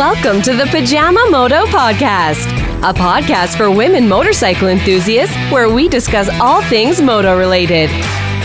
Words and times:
Welcome 0.00 0.40
to 0.44 0.56
the 0.56 0.64
Pajama 0.64 1.26
Moto 1.28 1.66
Podcast, 1.66 2.46
a 2.78 2.94
podcast 2.94 3.58
for 3.58 3.70
women 3.70 4.08
motorcycle 4.08 4.68
enthusiasts 4.68 5.36
where 5.52 5.68
we 5.68 5.90
discuss 5.90 6.30
all 6.40 6.62
things 6.62 7.02
moto 7.02 7.36
related. 7.38 7.90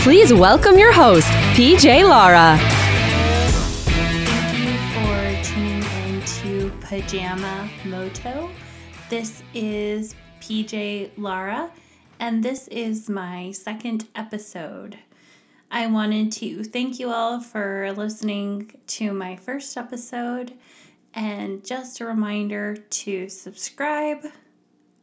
Please 0.00 0.34
welcome 0.34 0.76
your 0.76 0.92
host, 0.92 1.26
PJ 1.56 2.06
Lara. 2.06 2.58
Thank 3.88 4.58
you 4.68 4.76
for 4.92 5.44
tuning 5.48 5.82
into 6.12 6.70
Pajama 6.82 7.70
Moto. 7.86 8.50
This 9.08 9.42
is 9.54 10.14
PJ 10.42 11.12
Lara, 11.16 11.70
and 12.20 12.42
this 12.44 12.68
is 12.68 13.08
my 13.08 13.50
second 13.52 14.06
episode. 14.14 14.98
I 15.70 15.86
wanted 15.86 16.32
to 16.32 16.64
thank 16.64 16.98
you 16.98 17.10
all 17.10 17.40
for 17.40 17.92
listening 17.92 18.72
to 18.88 19.14
my 19.14 19.36
first 19.36 19.74
episode 19.78 20.52
and 21.16 21.64
just 21.64 22.00
a 22.00 22.04
reminder 22.04 22.76
to 22.76 23.28
subscribe 23.28 24.26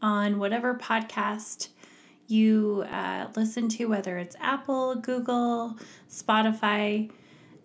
on 0.01 0.37
whatever 0.37 0.75
podcast 0.75 1.69
you 2.27 2.85
uh, 2.91 3.27
listen 3.35 3.67
to, 3.67 3.85
whether 3.85 4.19
it's 4.19 4.35
Apple, 4.39 4.95
Google, 4.95 5.77
Spotify. 6.09 7.11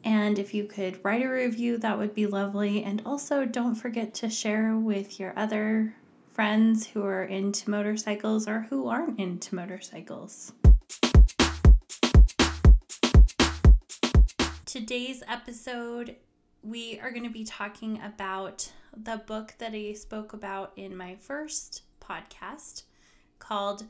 And 0.02 0.38
if 0.38 0.54
you 0.54 0.64
could 0.64 0.98
write 1.04 1.22
a 1.22 1.28
review, 1.28 1.76
that 1.78 1.98
would 1.98 2.14
be 2.14 2.26
lovely. 2.26 2.82
And 2.82 3.02
also, 3.04 3.44
don't 3.44 3.74
forget 3.74 4.14
to 4.14 4.30
share 4.30 4.76
with 4.76 5.20
your 5.20 5.34
other 5.36 5.94
friends 6.32 6.86
who 6.86 7.04
are 7.04 7.24
into 7.24 7.68
motorcycles 7.68 8.48
or 8.48 8.66
who 8.70 8.88
aren't 8.88 9.18
into 9.18 9.54
motorcycles. 9.54 10.52
Today's 14.64 15.22
episode 15.26 16.16
we 16.68 17.00
are 17.00 17.10
going 17.10 17.24
to 17.24 17.30
be 17.30 17.44
talking 17.44 17.98
about 18.04 18.70
the 18.94 19.16
book 19.26 19.54
that 19.56 19.72
I 19.72 19.94
spoke 19.94 20.34
about 20.34 20.72
in 20.76 20.94
my 20.94 21.14
first 21.14 21.82
podcast 21.98 22.82
called 23.38 23.84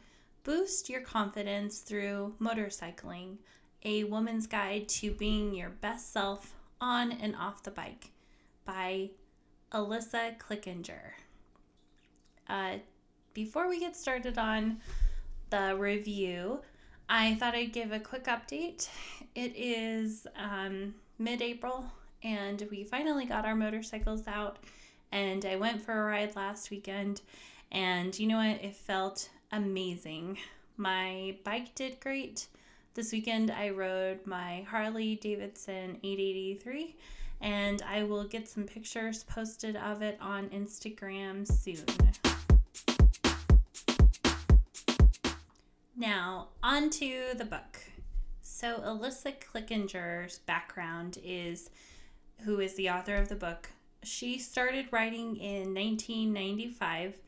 Boost 0.44 0.88
Your 0.88 1.00
Confidence 1.00 1.80
Through 1.80 2.36
Motorcycling 2.40 3.38
A 3.82 4.04
Woman's 4.04 4.46
Guide 4.46 4.88
to 4.90 5.10
Being 5.10 5.54
Your 5.54 5.70
Best 5.70 6.12
Self 6.12 6.54
on 6.80 7.10
and 7.10 7.34
Off 7.34 7.64
the 7.64 7.72
Bike 7.72 8.12
by 8.64 9.10
Alisa 9.72 10.38
Clickenger. 10.38 11.14
Uh, 12.48 12.74
before 13.34 13.68
we 13.68 13.80
get 13.80 13.96
started 13.96 14.38
on 14.38 14.78
the 15.50 15.74
review, 15.76 16.60
I 17.08 17.34
thought 17.34 17.56
I'd 17.56 17.72
give 17.72 17.90
a 17.90 17.98
quick 17.98 18.26
update. 18.26 18.88
It 19.34 19.52
is 19.56 20.28
um, 20.36 20.94
mid 21.18 21.42
April 21.42 21.90
and 22.22 22.66
we 22.70 22.84
finally 22.84 23.24
got 23.24 23.44
our 23.44 23.54
motorcycles 23.54 24.26
out 24.26 24.58
and 25.12 25.44
I 25.44 25.56
went 25.56 25.80
for 25.80 25.92
a 25.92 26.04
ride 26.04 26.36
last 26.36 26.70
weekend 26.70 27.20
and 27.72 28.18
you 28.18 28.26
know 28.26 28.38
what 28.38 28.62
it 28.62 28.74
felt 28.74 29.28
amazing 29.52 30.38
my 30.76 31.36
bike 31.44 31.74
did 31.74 32.00
great 32.00 32.46
this 32.94 33.12
weekend 33.12 33.50
I 33.50 33.70
rode 33.70 34.26
my 34.26 34.66
Harley 34.68 35.16
Davidson 35.16 35.98
883 36.02 36.96
and 37.40 37.82
I 37.82 38.02
will 38.02 38.24
get 38.24 38.48
some 38.48 38.64
pictures 38.64 39.24
posted 39.24 39.76
of 39.76 40.02
it 40.02 40.18
on 40.20 40.48
Instagram 40.48 41.46
soon. 41.46 41.84
Now, 45.96 46.48
on 46.62 46.90
to 46.90 47.34
the 47.36 47.44
book. 47.44 47.80
So, 48.40 48.78
Alisa 48.78 49.34
Clickenger's 49.40 50.38
background 50.40 51.18
is 51.24 51.70
who 52.44 52.60
is 52.60 52.74
the 52.74 52.90
author 52.90 53.16
of 53.16 53.28
the 53.28 53.34
book, 53.34 53.68
she 54.02 54.38
started 54.38 54.86
writing 54.90 55.36
in 55.36 55.74
1995 55.74 57.18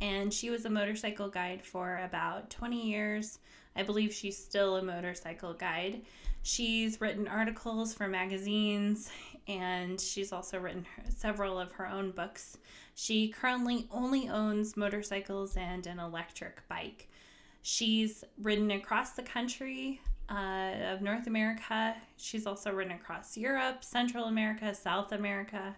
and 0.00 0.32
she 0.32 0.50
was 0.50 0.64
a 0.64 0.70
motorcycle 0.70 1.28
guide 1.28 1.62
for 1.62 2.00
about 2.04 2.50
20 2.50 2.82
years. 2.82 3.38
I 3.76 3.82
believe 3.82 4.12
she's 4.12 4.36
still 4.36 4.76
a 4.76 4.82
motorcycle 4.82 5.54
guide. 5.54 6.02
She's 6.42 7.00
written 7.00 7.28
articles 7.28 7.94
for 7.94 8.08
magazines 8.08 9.10
and 9.48 10.00
she's 10.00 10.32
also 10.32 10.58
written 10.58 10.86
several 11.08 11.58
of 11.58 11.72
her 11.72 11.86
own 11.86 12.10
books. 12.10 12.58
She 12.94 13.28
currently 13.28 13.88
only 13.90 14.28
owns 14.28 14.76
motorcycles 14.76 15.56
and 15.56 15.86
an 15.86 15.98
electric 15.98 16.66
bike. 16.68 17.08
She's 17.62 18.24
ridden 18.42 18.70
across 18.70 19.12
the 19.12 19.22
country 19.22 20.00
uh, 20.28 20.92
of 20.92 21.02
North 21.02 21.26
America. 21.26 21.94
She's 22.16 22.46
also 22.46 22.72
ridden 22.72 22.92
across 22.92 23.36
Europe, 23.36 23.84
Central 23.84 24.24
America, 24.24 24.74
South 24.74 25.12
America, 25.12 25.74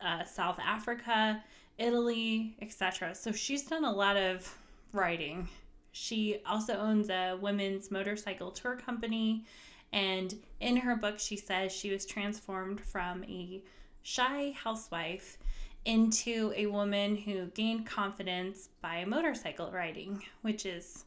uh, 0.00 0.24
South 0.24 0.58
Africa, 0.60 1.42
Italy, 1.78 2.56
etc. 2.60 3.14
So 3.14 3.32
she's 3.32 3.62
done 3.62 3.84
a 3.84 3.92
lot 3.92 4.16
of 4.16 4.52
writing. 4.92 5.48
She 5.92 6.40
also 6.46 6.74
owns 6.74 7.10
a 7.10 7.38
women's 7.40 7.90
motorcycle 7.90 8.50
tour 8.50 8.76
company. 8.76 9.44
And 9.92 10.34
in 10.60 10.76
her 10.76 10.96
book, 10.96 11.20
she 11.20 11.36
says 11.36 11.72
she 11.72 11.90
was 11.90 12.04
transformed 12.04 12.80
from 12.80 13.22
a 13.24 13.62
shy 14.02 14.52
housewife 14.56 15.38
into 15.84 16.52
a 16.56 16.66
woman 16.66 17.16
who 17.16 17.46
gained 17.46 17.86
confidence 17.86 18.70
by 18.80 19.04
motorcycle 19.04 19.70
riding, 19.70 20.22
which 20.42 20.66
is 20.66 21.04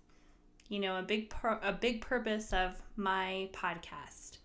you 0.70 0.80
know, 0.80 0.98
a 0.98 1.04
big 1.04 1.30
pur- 1.30 1.60
a 1.64 1.74
big 1.74 2.02
purpose 2.02 2.54
of 2.54 2.82
my 2.96 3.50
podcast. 3.54 4.38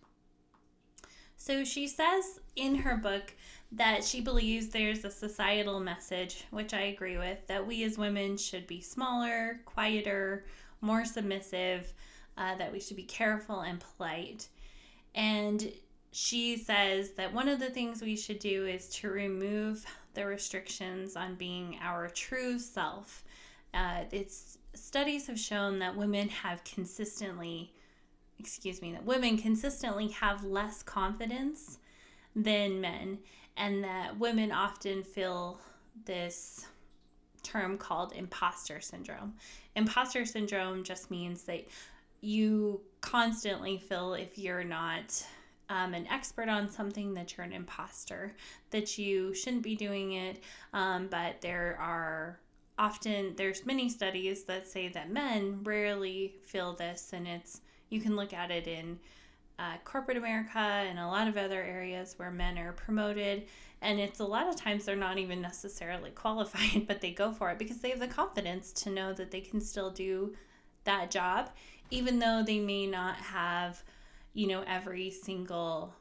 So 1.36 1.64
she 1.64 1.88
says 1.88 2.40
in 2.54 2.76
her 2.76 2.96
book 2.96 3.34
that 3.72 4.04
she 4.04 4.20
believes 4.20 4.68
there's 4.68 5.04
a 5.04 5.10
societal 5.10 5.80
message, 5.80 6.44
which 6.50 6.72
I 6.72 6.82
agree 6.82 7.16
with, 7.16 7.44
that 7.48 7.66
we 7.66 7.82
as 7.84 7.98
women 7.98 8.36
should 8.36 8.66
be 8.66 8.80
smaller, 8.80 9.60
quieter, 9.64 10.44
more 10.80 11.04
submissive, 11.04 11.92
uh, 12.36 12.54
that 12.56 12.70
we 12.70 12.78
should 12.78 12.96
be 12.96 13.02
careful 13.02 13.60
and 13.60 13.82
polite. 13.96 14.48
And 15.14 15.72
she 16.12 16.56
says 16.58 17.12
that 17.12 17.32
one 17.32 17.48
of 17.48 17.58
the 17.58 17.70
things 17.70 18.02
we 18.02 18.16
should 18.16 18.38
do 18.38 18.66
is 18.66 18.88
to 18.90 19.10
remove 19.10 19.84
the 20.14 20.26
restrictions 20.26 21.16
on 21.16 21.34
being 21.34 21.78
our 21.82 22.08
true 22.08 22.58
self. 22.58 23.24
Uh, 23.74 24.02
it's 24.12 24.58
studies 24.74 25.26
have 25.26 25.38
shown 25.38 25.78
that 25.80 25.96
women 25.96 26.28
have 26.28 26.62
consistently, 26.64 27.72
excuse 28.38 28.80
me, 28.82 28.92
that 28.92 29.04
women 29.04 29.38
consistently 29.38 30.08
have 30.08 30.44
less 30.44 30.82
confidence 30.82 31.78
than 32.34 32.80
men, 32.80 33.18
and 33.56 33.84
that 33.84 34.18
women 34.18 34.50
often 34.50 35.02
feel 35.02 35.60
this 36.04 36.66
term 37.42 37.76
called 37.76 38.12
imposter 38.14 38.80
syndrome. 38.80 39.34
Imposter 39.76 40.24
syndrome 40.24 40.84
just 40.84 41.10
means 41.10 41.42
that 41.42 41.66
you 42.20 42.80
constantly 43.00 43.76
feel 43.76 44.14
if 44.14 44.38
you're 44.38 44.64
not 44.64 45.24
um, 45.68 45.94
an 45.94 46.06
expert 46.08 46.48
on 46.48 46.68
something 46.68 47.14
that 47.14 47.36
you're 47.36 47.44
an 47.44 47.52
imposter, 47.52 48.34
that 48.70 48.98
you 48.98 49.34
shouldn't 49.34 49.62
be 49.62 49.74
doing 49.74 50.12
it, 50.12 50.42
um, 50.72 51.08
but 51.10 51.40
there 51.40 51.76
are 51.80 52.38
often 52.78 53.34
there's 53.36 53.66
many 53.66 53.88
studies 53.88 54.44
that 54.44 54.66
say 54.66 54.88
that 54.88 55.10
men 55.10 55.60
rarely 55.62 56.34
feel 56.44 56.74
this 56.74 57.10
and 57.12 57.26
it's 57.26 57.60
you 57.90 58.00
can 58.00 58.16
look 58.16 58.32
at 58.32 58.50
it 58.50 58.66
in 58.66 58.98
uh, 59.58 59.76
corporate 59.84 60.16
america 60.16 60.58
and 60.58 60.98
a 60.98 61.06
lot 61.06 61.28
of 61.28 61.36
other 61.36 61.62
areas 61.62 62.14
where 62.16 62.30
men 62.30 62.58
are 62.58 62.72
promoted 62.72 63.44
and 63.82 63.98
it's 64.00 64.20
a 64.20 64.24
lot 64.24 64.48
of 64.48 64.56
times 64.56 64.84
they're 64.84 64.96
not 64.96 65.18
even 65.18 65.40
necessarily 65.40 66.10
qualified 66.14 66.86
but 66.86 67.00
they 67.00 67.10
go 67.10 67.30
for 67.32 67.50
it 67.50 67.58
because 67.58 67.78
they 67.78 67.90
have 67.90 68.00
the 68.00 68.08
confidence 68.08 68.72
to 68.72 68.90
know 68.90 69.12
that 69.12 69.30
they 69.30 69.40
can 69.40 69.60
still 69.60 69.90
do 69.90 70.34
that 70.84 71.10
job 71.10 71.50
even 71.90 72.18
though 72.18 72.42
they 72.44 72.58
may 72.58 72.86
not 72.86 73.16
have 73.16 73.82
you 74.32 74.46
know 74.46 74.64
every 74.66 75.10
single 75.10 75.94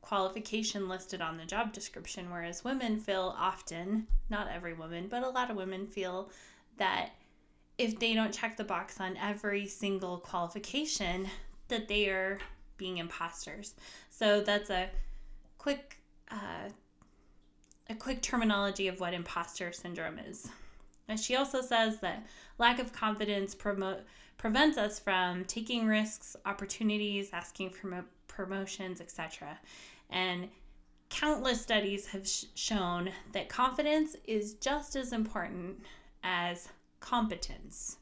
qualification 0.00 0.88
listed 0.88 1.20
on 1.20 1.36
the 1.36 1.44
job 1.44 1.72
description, 1.72 2.30
whereas 2.30 2.64
women 2.64 2.98
feel 2.98 3.34
often, 3.38 4.06
not 4.28 4.48
every 4.48 4.74
woman, 4.74 5.08
but 5.08 5.22
a 5.22 5.28
lot 5.28 5.50
of 5.50 5.56
women 5.56 5.86
feel 5.86 6.30
that 6.78 7.10
if 7.78 7.98
they 7.98 8.14
don't 8.14 8.32
check 8.32 8.56
the 8.56 8.64
box 8.64 9.00
on 9.00 9.16
every 9.16 9.66
single 9.66 10.18
qualification, 10.18 11.28
that 11.68 11.88
they 11.88 12.08
are 12.08 12.38
being 12.76 12.98
imposters. 12.98 13.74
So 14.10 14.40
that's 14.40 14.70
a 14.70 14.88
quick 15.58 15.98
uh, 16.30 16.68
a 17.88 17.94
quick 17.94 18.22
terminology 18.22 18.86
of 18.86 19.00
what 19.00 19.14
imposter 19.14 19.72
syndrome 19.72 20.18
is. 20.18 20.48
And 21.08 21.18
she 21.18 21.34
also 21.34 21.60
says 21.60 21.98
that 22.00 22.24
lack 22.58 22.78
of 22.78 22.92
confidence 22.92 23.54
promote 23.54 24.02
prevents 24.38 24.78
us 24.78 24.98
from 24.98 25.44
taking 25.44 25.86
risks, 25.86 26.36
opportunities, 26.46 27.30
asking 27.32 27.70
for 27.70 28.04
promotions, 28.44 29.00
etc. 29.00 29.58
And 30.08 30.48
countless 31.10 31.60
studies 31.60 32.06
have 32.06 32.26
sh- 32.26 32.44
shown 32.54 33.10
that 33.32 33.48
confidence 33.48 34.16
is 34.24 34.54
just 34.54 34.96
as 34.96 35.12
important 35.12 35.82
as 36.22 36.68
competence. 37.00 37.98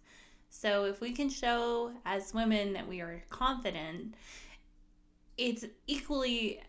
So 0.51 0.85
if 0.85 1.01
we 1.01 1.13
can 1.13 1.29
show 1.29 1.93
as 2.05 2.35
women 2.35 2.73
that 2.75 2.87
we 2.87 3.01
are 3.01 3.23
confident, 3.31 4.15
it's 5.37 5.65
equally 5.87 6.61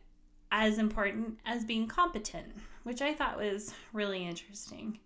as 0.52 0.78
important 0.78 1.40
as 1.46 1.64
being 1.64 1.88
competent, 1.88 2.52
which 2.84 3.02
I 3.02 3.14
thought 3.14 3.38
was 3.38 3.74
really 3.94 4.26
interesting. 4.26 5.00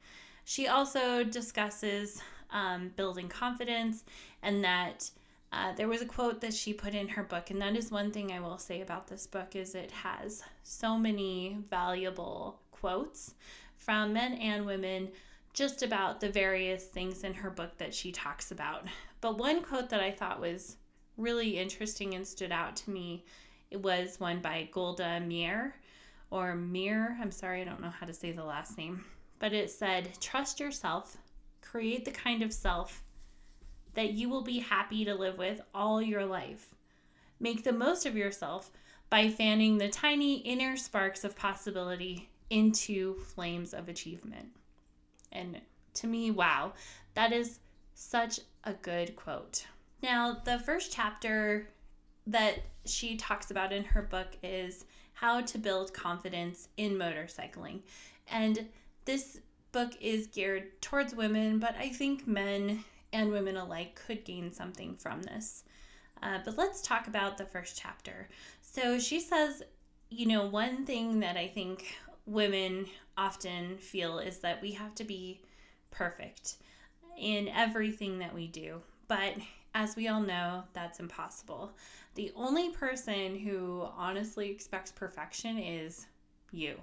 She 0.45 0.67
also 0.67 1.23
discusses 1.23 2.21
um, 2.51 2.91
building 2.95 3.27
confidence 3.27 4.03
and 4.41 4.63
that 4.63 5.09
uh, 5.53 5.71
there 5.73 5.87
was 5.87 6.01
a 6.01 6.05
quote 6.05 6.41
that 6.41 6.53
she 6.53 6.73
put 6.73 6.93
in 6.93 7.07
her 7.07 7.23
book 7.23 7.49
and 7.49 7.61
that 7.61 7.75
is 7.75 7.91
one 7.91 8.11
thing 8.11 8.31
i 8.31 8.39
will 8.39 8.57
say 8.57 8.81
about 8.81 9.07
this 9.07 9.27
book 9.27 9.55
is 9.55 9.75
it 9.75 9.91
has 9.91 10.43
so 10.63 10.97
many 10.97 11.57
valuable 11.69 12.59
quotes 12.71 13.35
from 13.77 14.13
men 14.13 14.33
and 14.33 14.65
women 14.65 15.09
just 15.53 15.83
about 15.83 16.19
the 16.19 16.29
various 16.29 16.85
things 16.85 17.23
in 17.23 17.33
her 17.33 17.49
book 17.49 17.77
that 17.77 17.93
she 17.93 18.11
talks 18.11 18.51
about 18.51 18.85
but 19.21 19.37
one 19.37 19.61
quote 19.61 19.89
that 19.89 20.01
i 20.01 20.11
thought 20.11 20.41
was 20.41 20.77
really 21.17 21.57
interesting 21.57 22.15
and 22.15 22.25
stood 22.25 22.51
out 22.51 22.75
to 22.75 22.89
me 22.89 23.23
it 23.71 23.81
was 23.81 24.19
one 24.19 24.39
by 24.39 24.67
golda 24.71 25.19
meir 25.19 25.75
or 26.33 26.55
Meir. 26.55 27.15
I'm 27.21 27.31
sorry, 27.31 27.61
I 27.61 27.63
don't 27.63 27.79
know 27.79 27.91
how 27.91 28.07
to 28.07 28.13
say 28.13 28.31
the 28.31 28.43
last 28.43 28.75
name. 28.75 29.05
But 29.37 29.53
it 29.53 29.69
said, 29.69 30.17
Trust 30.19 30.59
yourself, 30.59 31.15
create 31.61 32.05
the 32.05 32.11
kind 32.11 32.41
of 32.41 32.51
self 32.51 33.02
that 33.93 34.11
you 34.13 34.29
will 34.29 34.43
be 34.43 34.59
happy 34.59 35.05
to 35.05 35.15
live 35.15 35.37
with 35.37 35.61
all 35.73 36.01
your 36.01 36.25
life. 36.25 36.73
Make 37.39 37.63
the 37.63 37.73
most 37.73 38.05
of 38.05 38.15
yourself 38.15 38.71
by 39.09 39.29
fanning 39.29 39.77
the 39.77 39.89
tiny 39.89 40.37
inner 40.37 40.75
sparks 40.75 41.23
of 41.23 41.35
possibility 41.35 42.29
into 42.49 43.15
flames 43.19 43.73
of 43.73 43.89
achievement. 43.89 44.47
And 45.31 45.61
to 45.95 46.07
me, 46.07 46.31
wow, 46.31 46.73
that 47.13 47.31
is 47.31 47.59
such 47.93 48.39
a 48.63 48.73
good 48.73 49.15
quote. 49.15 49.65
Now, 50.01 50.37
the 50.43 50.59
first 50.59 50.91
chapter 50.91 51.67
that 52.27 52.59
she 52.85 53.17
talks 53.17 53.51
about 53.51 53.71
in 53.71 53.83
her 53.83 54.01
book 54.01 54.37
is 54.41 54.85
how 55.13 55.41
to 55.41 55.57
build 55.57 55.93
confidence 55.93 56.69
in 56.77 56.93
motorcycling. 56.93 57.81
And 58.29 58.67
this 59.05 59.39
book 59.71 59.93
is 60.01 60.27
geared 60.27 60.81
towards 60.81 61.15
women, 61.15 61.59
but 61.59 61.75
I 61.77 61.89
think 61.89 62.27
men 62.27 62.83
and 63.13 63.31
women 63.31 63.55
alike 63.55 63.99
could 64.05 64.25
gain 64.25 64.51
something 64.51 64.95
from 64.95 65.21
this. 65.21 65.63
Uh, 66.21 66.39
but 66.43 66.57
let's 66.57 66.81
talk 66.81 67.07
about 67.07 67.37
the 67.37 67.45
first 67.45 67.79
chapter. 67.79 68.27
So 68.61 68.99
she 68.99 69.19
says, 69.19 69.63
you 70.09 70.25
know, 70.25 70.47
one 70.47 70.85
thing 70.85 71.19
that 71.19 71.37
I 71.37 71.47
think 71.47 71.95
women 72.25 72.85
often 73.17 73.77
feel 73.77 74.19
is 74.19 74.39
that 74.39 74.61
we 74.61 74.71
have 74.71 74.95
to 74.95 75.03
be 75.03 75.41
perfect 75.91 76.57
in 77.17 77.47
everything 77.49 78.19
that 78.19 78.33
we 78.33 78.47
do. 78.47 78.81
But 79.07 79.35
as 79.75 79.95
we 79.95 80.07
all 80.07 80.21
know, 80.21 80.63
that's 80.73 80.99
impossible. 80.99 81.71
The 82.15 82.31
only 82.35 82.69
person 82.69 83.37
who 83.37 83.87
honestly 83.97 84.49
expects 84.49 84.91
perfection 84.91 85.57
is 85.57 86.05
you. 86.51 86.79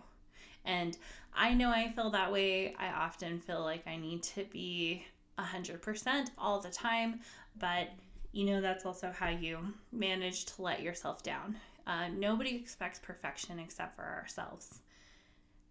And 0.65 0.99
I 1.35 1.55
know 1.55 1.71
I 1.71 1.91
feel 1.93 2.11
that 2.11 2.33
way. 2.33 2.75
I 2.79 2.89
often 2.89 3.39
feel 3.39 3.63
like 3.63 3.87
I 3.87 3.97
need 3.97 4.23
to 4.25 4.45
be 4.45 5.05
100% 5.43 6.31
all 6.39 6.61
the 6.61 6.71
time, 6.71 7.21
but 7.59 7.89
you 8.33 8.45
know, 8.45 8.61
that's 8.61 8.87
also 8.87 9.11
how 9.11 9.29
you 9.29 9.59
manage 9.93 10.45
to 10.47 10.63
let 10.63 10.83
yourself 10.83 11.23
down. 11.23 11.57
Uh, 11.87 12.09
nobody 12.17 12.55
expects 12.55 12.99
perfection 13.01 13.59
except 13.59 13.97
for 13.97 14.05
ourselves. 14.05 14.81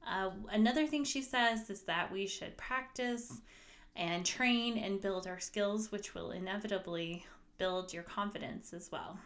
Uh, 0.05 0.31
another 0.51 0.85
thing 0.85 1.03
she 1.03 1.21
says 1.21 1.69
is 1.69 1.83
that 1.83 2.11
we 2.11 2.27
should 2.27 2.57
practice 2.57 3.41
and 3.95 4.25
train 4.25 4.77
and 4.77 5.01
build 5.01 5.27
our 5.27 5.39
skills, 5.39 5.91
which 5.91 6.13
will 6.13 6.31
inevitably 6.31 7.25
build 7.57 7.93
your 7.93 8.03
confidence 8.03 8.73
as 8.73 8.89
well. 8.91 9.17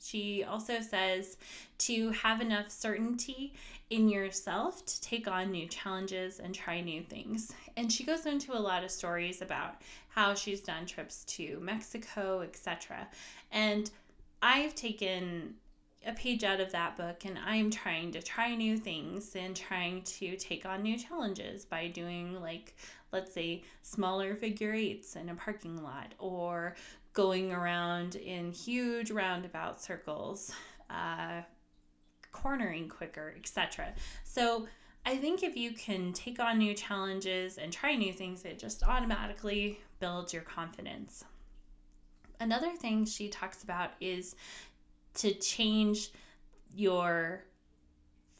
She 0.00 0.44
also 0.44 0.80
says 0.80 1.36
to 1.78 2.10
have 2.10 2.40
enough 2.40 2.70
certainty 2.70 3.54
in 3.90 4.08
yourself 4.08 4.84
to 4.84 5.00
take 5.00 5.28
on 5.28 5.50
new 5.50 5.66
challenges 5.68 6.40
and 6.40 6.54
try 6.54 6.80
new 6.80 7.02
things. 7.02 7.52
And 7.76 7.92
she 7.92 8.04
goes 8.04 8.26
into 8.26 8.56
a 8.56 8.58
lot 8.58 8.84
of 8.84 8.90
stories 8.90 9.42
about 9.42 9.82
how 10.08 10.34
she's 10.34 10.60
done 10.60 10.86
trips 10.86 11.24
to 11.24 11.58
Mexico, 11.60 12.40
etc. 12.40 13.06
And 13.52 13.90
I've 14.42 14.74
taken 14.74 15.54
a 16.06 16.12
page 16.12 16.44
out 16.44 16.60
of 16.60 16.70
that 16.72 16.96
book 16.96 17.24
and 17.24 17.38
I'm 17.44 17.70
trying 17.70 18.12
to 18.12 18.22
try 18.22 18.54
new 18.54 18.76
things 18.76 19.34
and 19.34 19.56
trying 19.56 20.02
to 20.02 20.36
take 20.36 20.64
on 20.64 20.82
new 20.82 20.96
challenges 20.96 21.64
by 21.64 21.88
doing 21.88 22.40
like 22.40 22.76
let's 23.12 23.32
say 23.32 23.62
smaller 23.82 24.36
figure 24.36 24.72
eights 24.72 25.16
in 25.16 25.28
a 25.28 25.34
parking 25.34 25.82
lot 25.82 26.14
or 26.18 26.76
going 27.16 27.50
around 27.50 28.14
in 28.14 28.52
huge 28.52 29.10
roundabout 29.10 29.80
circles, 29.80 30.52
uh, 30.90 31.40
cornering 32.30 32.90
quicker, 32.90 33.34
etc. 33.38 33.94
So 34.22 34.68
I 35.06 35.16
think 35.16 35.42
if 35.42 35.56
you 35.56 35.72
can 35.72 36.12
take 36.12 36.38
on 36.38 36.58
new 36.58 36.74
challenges 36.74 37.56
and 37.56 37.72
try 37.72 37.96
new 37.96 38.12
things, 38.12 38.44
it 38.44 38.58
just 38.58 38.82
automatically 38.82 39.80
builds 39.98 40.34
your 40.34 40.42
confidence. 40.42 41.24
Another 42.38 42.72
thing 42.76 43.06
she 43.06 43.30
talks 43.30 43.64
about 43.64 43.92
is 43.98 44.36
to 45.14 45.32
change 45.32 46.10
your 46.74 47.44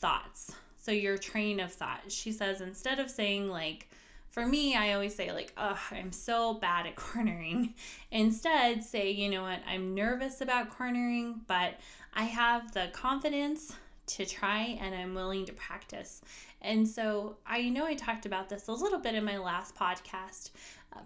thoughts. 0.00 0.52
So, 0.76 0.92
your 0.92 1.16
train 1.16 1.58
of 1.60 1.72
thought. 1.72 2.02
She 2.08 2.30
says 2.30 2.60
instead 2.60 3.00
of 3.00 3.10
saying, 3.10 3.48
like, 3.48 3.88
for 4.36 4.46
me, 4.46 4.76
I 4.76 4.92
always 4.92 5.14
say, 5.14 5.32
like, 5.32 5.54
oh, 5.56 5.80
I'm 5.90 6.12
so 6.12 6.52
bad 6.52 6.84
at 6.84 6.94
cornering. 6.96 7.72
Instead, 8.10 8.84
say, 8.84 9.10
you 9.10 9.30
know 9.30 9.40
what, 9.40 9.60
I'm 9.66 9.94
nervous 9.94 10.42
about 10.42 10.68
cornering, 10.68 11.40
but 11.46 11.80
I 12.12 12.24
have 12.24 12.70
the 12.72 12.90
confidence 12.92 13.74
to 14.08 14.26
try 14.26 14.78
and 14.78 14.94
I'm 14.94 15.14
willing 15.14 15.46
to 15.46 15.54
practice. 15.54 16.20
And 16.60 16.86
so 16.86 17.38
I 17.46 17.70
know 17.70 17.86
I 17.86 17.94
talked 17.94 18.26
about 18.26 18.50
this 18.50 18.68
a 18.68 18.72
little 18.72 18.98
bit 18.98 19.14
in 19.14 19.24
my 19.24 19.38
last 19.38 19.74
podcast, 19.74 20.50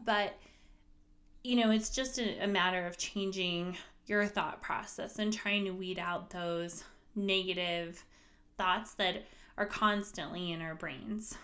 but 0.05 0.37
you 1.45 1.55
know, 1.55 1.71
it's 1.71 1.91
just 1.91 2.19
a, 2.19 2.49
matter 2.49 2.85
of 2.85 2.99
changing 2.99 3.77
your 4.07 4.27
thought 4.27 4.61
process 4.61 5.21
and 5.21 5.33
trying 5.33 5.65
to 5.67 5.71
weed 5.71 6.01
out 6.01 6.31
those 6.31 6.83
negative 7.15 8.05
thoughts 8.59 8.95
that 8.95 9.25
are 9.57 9.67
constantly 9.67 10.51
in 10.51 10.61
our 10.61 10.75
brains. 10.75 11.37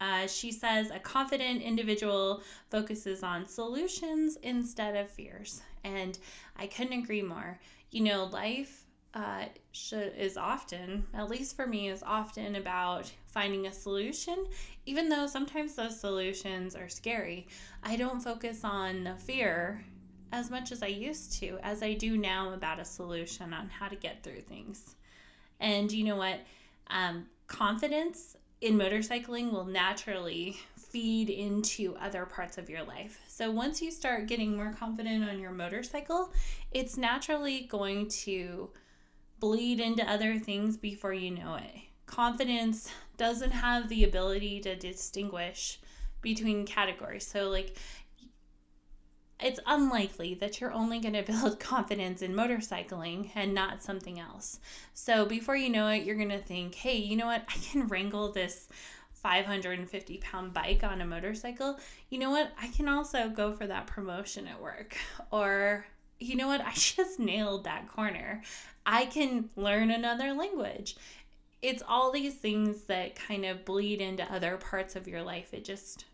Uh, 0.00 0.26
she 0.26 0.52
says 0.52 0.90
a 0.90 0.98
confident 0.98 1.62
individual 1.62 2.42
focuses 2.70 3.22
on 3.22 3.46
solutions 3.46 4.36
instead 4.42 4.96
of 4.96 5.10
fears. 5.10 5.62
And 5.84 6.18
I 6.56 6.66
couldn't 6.66 6.98
agree 6.98 7.22
more. 7.22 7.58
You 7.90 8.02
know, 8.02 8.24
life 8.24 8.84
uh, 9.14 9.44
should, 9.72 10.12
is 10.16 10.36
often, 10.36 11.06
at 11.14 11.30
least 11.30 11.56
for 11.56 11.66
me, 11.66 11.88
is 11.88 12.02
often 12.02 12.56
about 12.56 13.10
finding 13.26 13.66
a 13.66 13.72
solution, 13.72 14.46
even 14.86 15.08
though 15.08 15.26
sometimes 15.26 15.74
those 15.74 15.98
solutions 15.98 16.74
are 16.74 16.88
scary. 16.88 17.46
I 17.82 17.96
don't 17.96 18.20
focus 18.20 18.64
on 18.64 19.04
the 19.04 19.14
fear 19.14 19.84
as 20.32 20.50
much 20.50 20.72
as 20.72 20.82
I 20.82 20.88
used 20.88 21.38
to, 21.40 21.58
as 21.62 21.82
I 21.82 21.94
do 21.94 22.18
now 22.18 22.52
about 22.52 22.80
a 22.80 22.84
solution 22.84 23.54
on 23.54 23.68
how 23.68 23.86
to 23.86 23.94
get 23.94 24.24
through 24.24 24.40
things. 24.40 24.96
And 25.60 25.90
you 25.92 26.04
know 26.04 26.16
what? 26.16 26.40
Um, 26.88 27.26
confidence 27.46 28.36
in 28.64 28.78
motorcycling 28.78 29.52
will 29.52 29.66
naturally 29.66 30.56
feed 30.74 31.28
into 31.28 31.94
other 32.00 32.24
parts 32.24 32.56
of 32.56 32.70
your 32.70 32.82
life. 32.82 33.20
So 33.28 33.50
once 33.50 33.82
you 33.82 33.90
start 33.90 34.26
getting 34.26 34.56
more 34.56 34.72
confident 34.72 35.28
on 35.28 35.38
your 35.38 35.50
motorcycle, 35.50 36.32
it's 36.72 36.96
naturally 36.96 37.66
going 37.70 38.08
to 38.24 38.70
bleed 39.38 39.80
into 39.80 40.10
other 40.10 40.38
things 40.38 40.78
before 40.78 41.12
you 41.12 41.32
know 41.32 41.56
it. 41.56 41.74
Confidence 42.06 42.88
doesn't 43.18 43.50
have 43.50 43.90
the 43.90 44.04
ability 44.04 44.60
to 44.60 44.76
distinguish 44.76 45.78
between 46.22 46.64
categories. 46.64 47.26
So, 47.26 47.50
like, 47.50 47.76
it's 49.44 49.60
unlikely 49.66 50.32
that 50.34 50.58
you're 50.58 50.72
only 50.72 50.98
going 50.98 51.12
to 51.22 51.22
build 51.22 51.60
confidence 51.60 52.22
in 52.22 52.34
motorcycling 52.34 53.30
and 53.34 53.54
not 53.54 53.82
something 53.82 54.18
else. 54.18 54.58
So 54.94 55.26
before 55.26 55.54
you 55.54 55.68
know 55.68 55.88
it, 55.88 56.04
you're 56.04 56.16
going 56.16 56.30
to 56.30 56.38
think, 56.38 56.74
hey, 56.74 56.96
you 56.96 57.16
know 57.16 57.26
what? 57.26 57.44
I 57.48 57.58
can 57.58 57.86
wrangle 57.86 58.32
this 58.32 58.68
550 59.12 60.18
pound 60.18 60.54
bike 60.54 60.82
on 60.82 61.00
a 61.02 61.06
motorcycle. 61.06 61.78
You 62.10 62.18
know 62.18 62.30
what? 62.30 62.52
I 62.60 62.68
can 62.68 62.88
also 62.88 63.28
go 63.28 63.52
for 63.52 63.66
that 63.66 63.86
promotion 63.86 64.48
at 64.48 64.60
work. 64.60 64.96
Or, 65.30 65.84
you 66.20 66.36
know 66.36 66.46
what? 66.46 66.60
I 66.60 66.72
just 66.74 67.18
nailed 67.18 67.64
that 67.64 67.88
corner. 67.88 68.42
I 68.86 69.06
can 69.06 69.50
learn 69.56 69.90
another 69.90 70.32
language. 70.32 70.96
It's 71.60 71.82
all 71.86 72.12
these 72.12 72.34
things 72.34 72.82
that 72.82 73.16
kind 73.16 73.44
of 73.44 73.64
bleed 73.64 74.00
into 74.00 74.22
other 74.32 74.56
parts 74.58 74.96
of 74.96 75.08
your 75.08 75.22
life. 75.22 75.52
It 75.52 75.64
just 75.64 76.04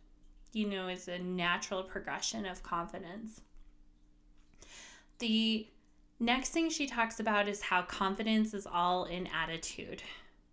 you 0.53 0.67
know, 0.67 0.89
is 0.89 1.09
a 1.09 1.19
natural 1.19 1.83
progression 1.83 2.47
of 2.47 2.63
confidence. 2.63 3.41
The 5.19 5.67
next 6.19 6.51
thing 6.51 6.71
she 6.71 6.87
talks 6.87 7.21
about 7.21 7.49
is 7.49 7.63
how 7.63 7.83
confidence 7.83 8.55
is 8.55 8.67
all 8.67 9.05
in 9.05 9.27
attitude. 9.29 10.03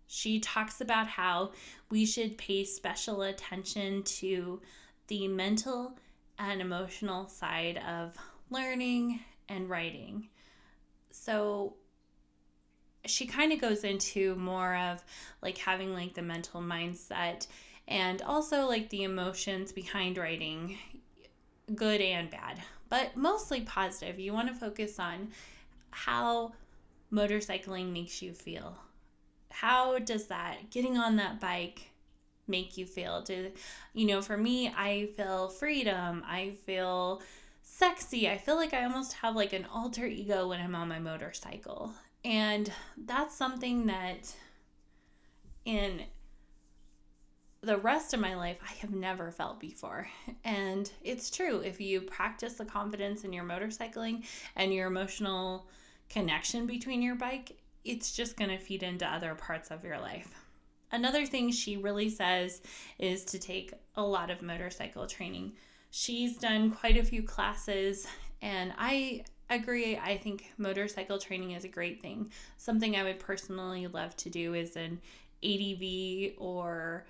She 0.06 0.40
talks 0.40 0.80
about 0.80 1.06
how 1.06 1.52
we 1.90 2.06
should 2.06 2.38
pay 2.38 2.64
special 2.64 3.22
attention 3.22 4.02
to 4.04 4.60
the 5.08 5.28
mental 5.28 5.98
and 6.38 6.60
emotional 6.60 7.28
side 7.28 7.78
of 7.86 8.16
learning 8.50 9.20
and 9.48 9.68
riding. 9.68 10.28
So 11.10 11.74
she 13.04 13.26
kind 13.26 13.52
of 13.52 13.60
goes 13.60 13.84
into 13.84 14.34
more 14.36 14.76
of 14.76 15.04
like 15.42 15.58
having 15.58 15.92
like 15.92 16.14
the 16.14 16.22
mental 16.22 16.60
mindset 16.60 17.46
and 17.88 18.20
also 18.22 18.66
like 18.66 18.90
the 18.90 19.02
emotions 19.02 19.72
behind 19.72 20.18
riding, 20.18 20.78
good 21.74 22.00
and 22.00 22.30
bad, 22.30 22.60
but 22.88 23.16
mostly 23.16 23.62
positive. 23.62 24.18
You 24.18 24.32
want 24.32 24.48
to 24.48 24.54
focus 24.54 24.98
on 24.98 25.28
how 25.90 26.52
motorcycling 27.12 27.92
makes 27.92 28.22
you 28.22 28.32
feel. 28.32 28.78
How 29.50 29.98
does 29.98 30.26
that 30.26 30.70
getting 30.70 30.98
on 30.98 31.16
that 31.16 31.40
bike 31.40 31.90
make 32.46 32.76
you 32.76 32.84
feel? 32.84 33.22
Do 33.22 33.50
you 33.94 34.06
know, 34.06 34.20
for 34.20 34.36
me, 34.36 34.68
I 34.68 35.08
feel 35.16 35.48
freedom. 35.48 36.22
I 36.26 36.52
feel 36.66 37.22
sexy. 37.62 38.28
I 38.28 38.36
feel 38.36 38.56
like 38.56 38.74
I 38.74 38.84
almost 38.84 39.14
have 39.14 39.34
like 39.34 39.54
an 39.54 39.66
alter 39.72 40.06
ego 40.06 40.48
when 40.48 40.60
I'm 40.60 40.74
on 40.74 40.88
my 40.88 40.98
motorcycle. 40.98 41.92
And 42.24 42.70
that's 43.06 43.34
something 43.34 43.86
that 43.86 44.34
in 45.64 46.02
the 47.68 47.76
rest 47.76 48.14
of 48.14 48.20
my 48.20 48.34
life 48.34 48.56
I 48.66 48.72
have 48.80 48.94
never 48.94 49.30
felt 49.30 49.60
before. 49.60 50.08
And 50.42 50.90
it's 51.04 51.30
true. 51.30 51.58
If 51.58 51.82
you 51.82 52.00
practice 52.00 52.54
the 52.54 52.64
confidence 52.64 53.24
in 53.24 53.32
your 53.34 53.44
motorcycling 53.44 54.24
and 54.56 54.72
your 54.72 54.86
emotional 54.86 55.68
connection 56.08 56.66
between 56.66 57.02
your 57.02 57.14
bike, 57.14 57.58
it's 57.84 58.16
just 58.16 58.38
going 58.38 58.48
to 58.48 58.56
feed 58.56 58.82
into 58.82 59.06
other 59.06 59.34
parts 59.34 59.70
of 59.70 59.84
your 59.84 59.98
life. 59.98 60.32
Another 60.92 61.26
thing 61.26 61.50
she 61.50 61.76
really 61.76 62.08
says 62.08 62.62
is 62.98 63.22
to 63.26 63.38
take 63.38 63.74
a 63.96 64.02
lot 64.02 64.30
of 64.30 64.40
motorcycle 64.40 65.06
training. 65.06 65.52
She's 65.90 66.38
done 66.38 66.70
quite 66.70 66.96
a 66.96 67.04
few 67.04 67.22
classes, 67.22 68.06
and 68.40 68.72
I 68.78 69.24
agree. 69.50 69.98
I 69.98 70.16
think 70.16 70.54
motorcycle 70.56 71.18
training 71.18 71.50
is 71.50 71.64
a 71.64 71.68
great 71.68 72.00
thing. 72.00 72.32
Something 72.56 72.96
I 72.96 73.02
would 73.02 73.18
personally 73.18 73.86
love 73.88 74.16
to 74.16 74.30
do 74.30 74.54
is 74.54 74.74
an 74.76 75.02
ADV 75.44 76.32
or 76.38 77.04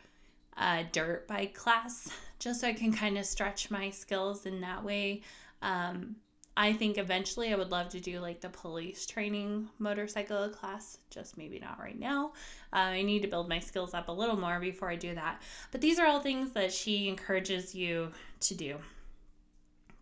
a 0.60 0.84
dirt 0.92 1.26
bike 1.28 1.54
class, 1.54 2.08
just 2.38 2.60
so 2.60 2.68
I 2.68 2.72
can 2.72 2.92
kind 2.92 3.18
of 3.18 3.24
stretch 3.24 3.70
my 3.70 3.90
skills 3.90 4.46
in 4.46 4.60
that 4.60 4.84
way. 4.84 5.22
Um, 5.62 6.16
I 6.56 6.72
think 6.72 6.98
eventually 6.98 7.52
I 7.52 7.56
would 7.56 7.70
love 7.70 7.88
to 7.90 8.00
do 8.00 8.18
like 8.18 8.40
the 8.40 8.48
police 8.48 9.06
training 9.06 9.68
motorcycle 9.78 10.48
class, 10.48 10.98
just 11.08 11.38
maybe 11.38 11.60
not 11.60 11.78
right 11.78 11.98
now. 11.98 12.32
Uh, 12.72 12.90
I 12.90 13.02
need 13.02 13.22
to 13.22 13.28
build 13.28 13.48
my 13.48 13.60
skills 13.60 13.94
up 13.94 14.08
a 14.08 14.12
little 14.12 14.36
more 14.36 14.58
before 14.58 14.90
I 14.90 14.96
do 14.96 15.14
that. 15.14 15.40
But 15.70 15.80
these 15.80 16.00
are 16.00 16.06
all 16.06 16.18
things 16.18 16.50
that 16.52 16.72
she 16.72 17.08
encourages 17.08 17.76
you 17.76 18.10
to 18.40 18.54
do. 18.56 18.76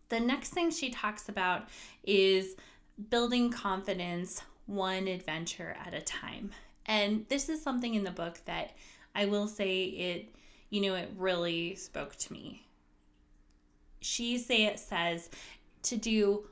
The 0.09 0.21
next 0.21 0.51
thing 0.51 0.71
she 0.71 0.89
talks 0.89 1.29
about 1.29 1.69
is 2.05 2.57
building 3.11 3.51
confidence 3.51 4.41
one 4.65 5.09
adventure 5.09 5.77
at 5.85 5.93
a 5.93 6.01
time. 6.01 6.53
And 6.87 7.27
this 7.29 7.51
is 7.51 7.63
something 7.63 7.95
in 7.95 8.05
the 8.05 8.11
book 8.11 8.41
that 8.47 8.73
I 9.15 9.27
will 9.27 9.49
say 9.49 9.85
it, 9.85 10.35
you 10.71 10.81
know, 10.81 10.95
it 10.95 11.11
really 11.17 11.75
spoke 11.75 12.17
to 12.17 12.33
me. 12.33 12.67
She 14.01 14.39
say 14.39 14.67
it 14.67 14.79
says 14.79 15.31
to 15.85 15.97
do 15.97 16.47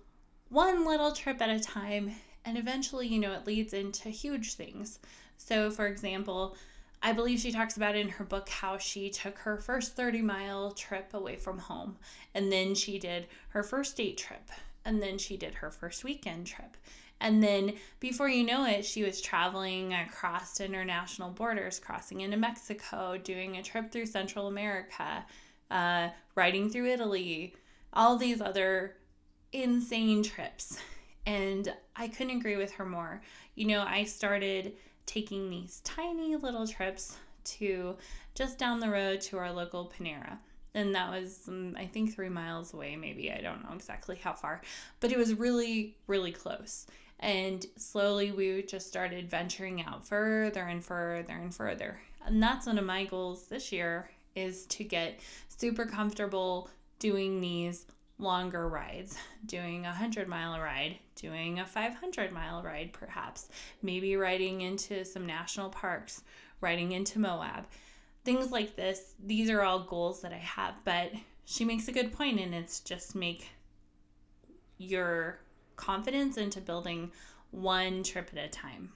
one 0.49 0.87
little 0.87 1.13
trip 1.13 1.41
at 1.43 1.51
a 1.51 1.61
time 1.61 2.13
and 2.45 2.59
eventually, 2.59 3.07
you 3.07 3.19
know, 3.19 3.33
it 3.33 3.47
leads 3.47 3.73
into 3.73 4.09
huge 4.11 4.55
things. 4.55 4.99
So, 5.39 5.71
for 5.71 5.87
example, 5.87 6.57
I 7.03 7.13
believe 7.13 7.41
she 7.41 7.53
talks 7.53 7.77
about 7.77 7.97
in 7.97 8.09
her 8.09 8.25
book 8.25 8.49
how 8.49 8.79
she 8.79 9.11
took 9.11 9.37
her 9.39 9.59
first 9.59 9.95
30 9.95 10.23
mile 10.23 10.71
trip 10.71 11.13
away 11.13 11.37
from 11.37 11.59
home, 11.59 11.99
and 12.35 12.51
then 12.51 12.75
she 12.75 12.99
did 12.99 13.27
her 13.49 13.63
first 13.63 13.97
date 13.97 14.17
trip, 14.17 14.51
and 14.85 15.03
then 15.03 15.19
she 15.19 15.37
did 15.37 15.55
her 15.55 15.71
first 15.71 16.03
weekend 16.03 16.47
trip. 16.47 16.77
And 17.21 17.43
then 17.43 17.75
before 18.01 18.29
you 18.29 18.45
know 18.45 18.67
it, 18.67 18.85
she 18.85 19.03
was 19.03 19.21
traveling 19.21 19.95
across 19.95 20.61
international 20.61 21.31
borders, 21.31 21.79
crossing 21.79 22.21
into 22.21 22.37
Mexico, 22.37 23.17
doing 23.17 23.57
a 23.57 23.63
trip 23.63 23.91
through 23.91 24.07
Central 24.07 24.49
America, 24.49 25.25
uh, 25.71 26.09
riding 26.35 26.69
through 26.69 26.87
Italy, 26.87 27.55
all 27.93 28.17
these 28.17 28.41
other 28.41 28.97
insane 29.53 30.23
trips. 30.23 30.79
And 31.27 31.73
I 31.97 32.09
couldn't 32.09 32.37
agree 32.37 32.57
with 32.57 32.73
her 32.73 32.85
more. 32.85 33.23
You 33.55 33.69
know, 33.69 33.83
I 33.83 34.05
started 34.05 34.75
taking 35.07 35.49
these 35.49 35.81
tiny 35.85 36.37
little 36.37 36.67
trips 36.67 37.17
to 37.45 37.97
just 38.35 38.59
down 38.59 38.81
the 38.81 38.91
road 38.91 39.21
to 39.23 39.39
our 39.39 39.53
local 39.53 39.91
Panera. 39.97 40.39
And 40.75 40.95
that 40.95 41.11
was, 41.11 41.45
um, 41.47 41.77
I 41.79 41.87
think, 41.87 42.15
three 42.15 42.29
miles 42.29 42.75
away, 42.75 42.97
maybe. 42.97 43.31
I 43.31 43.41
don't 43.41 43.63
know 43.63 43.75
exactly 43.75 44.17
how 44.17 44.33
far, 44.33 44.61
but 45.01 45.13
it 45.13 45.19
was 45.19 45.35
really, 45.35 45.97
really 46.09 46.33
close. 46.33 46.87
And 47.21 47.65
slowly 47.77 48.33
we 48.33 48.63
just 48.63 48.87
started 48.87 49.31
venturing 49.31 49.83
out 49.83 50.07
further 50.07 50.63
and 50.63 50.85
further 50.85 51.33
and 51.33 51.55
further. 51.55 52.01
And 52.27 52.43
that's 52.43 52.67
one 52.67 52.79
of 52.79 52.85
my 52.85 53.05
goals 53.05 53.47
this 53.47 53.73
year 53.73 54.11
is 54.35 54.67
to 54.67 54.85
get 54.85 55.21
super 55.49 55.87
comfortable 55.87 56.69
doing 56.99 57.41
these 57.41 57.87
longer 58.19 58.69
rides, 58.69 59.17
doing 59.47 59.85
a 59.85 59.91
100 59.91 60.29
mile 60.29 60.59
ride, 60.61 60.99
doing 61.17 61.61
a 61.61 61.67
500 61.67 62.33
mile 62.33 62.63
ride, 62.63 62.93
perhaps, 62.93 63.49
maybe 63.83 64.17
riding 64.17 64.63
into 64.63 65.05
some 65.05 65.27
national 65.27 65.71
parks, 65.71 66.23
riding 66.61 66.93
into 66.93 67.19
Moab. 67.19 67.67
Things 68.25 68.51
like 68.51 68.77
this, 68.77 69.15
these 69.25 69.51
are 69.51 69.63
all 69.63 69.81
goals 69.81 70.23
that 70.23 70.33
I 70.33 70.39
have, 70.39 70.75
but 70.85 71.13
she 71.45 71.65
makes 71.65 71.89
a 71.89 71.93
good 71.93 72.13
point, 72.13 72.41
and 72.41 72.55
it's 72.55 72.81
just 72.81 73.15
make 73.15 73.51
your 74.79 75.39
confidence 75.77 76.37
into 76.37 76.61
building 76.61 77.11
one 77.51 78.03
trip 78.03 78.31
at 78.33 78.45
a 78.45 78.49
time 78.49 78.93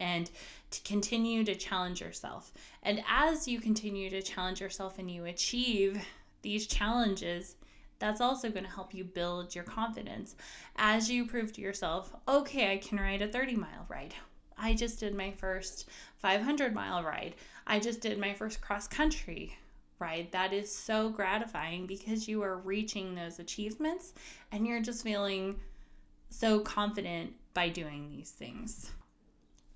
and 0.00 0.30
to 0.70 0.82
continue 0.82 1.44
to 1.44 1.54
challenge 1.54 2.00
yourself. 2.00 2.52
And 2.82 3.02
as 3.08 3.46
you 3.46 3.60
continue 3.60 4.10
to 4.10 4.20
challenge 4.20 4.60
yourself 4.60 4.98
and 4.98 5.10
you 5.10 5.26
achieve 5.26 6.04
these 6.42 6.66
challenges, 6.66 7.56
that's 7.98 8.20
also 8.20 8.50
going 8.50 8.64
to 8.64 8.70
help 8.70 8.92
you 8.92 9.04
build 9.04 9.54
your 9.54 9.62
confidence 9.62 10.34
as 10.76 11.08
you 11.08 11.24
prove 11.24 11.52
to 11.52 11.60
yourself, 11.60 12.12
okay, 12.26 12.72
I 12.72 12.78
can 12.78 12.98
ride 12.98 13.22
a 13.22 13.28
30 13.28 13.54
mile 13.54 13.86
ride. 13.88 14.12
I 14.58 14.74
just 14.74 14.98
did 14.98 15.14
my 15.14 15.30
first 15.30 15.88
500 16.18 16.74
mile 16.74 17.04
ride. 17.04 17.34
I 17.66 17.78
just 17.78 18.00
did 18.00 18.18
my 18.18 18.34
first 18.34 18.60
cross 18.60 18.88
country 18.88 19.56
ride. 20.00 20.28
That 20.32 20.52
is 20.52 20.74
so 20.74 21.10
gratifying 21.10 21.86
because 21.86 22.26
you 22.26 22.42
are 22.42 22.58
reaching 22.58 23.14
those 23.14 23.38
achievements 23.38 24.14
and 24.50 24.66
you're 24.66 24.82
just 24.82 25.04
feeling 25.04 25.60
so 26.32 26.60
confident 26.60 27.32
by 27.54 27.68
doing 27.68 28.08
these 28.10 28.30
things. 28.30 28.90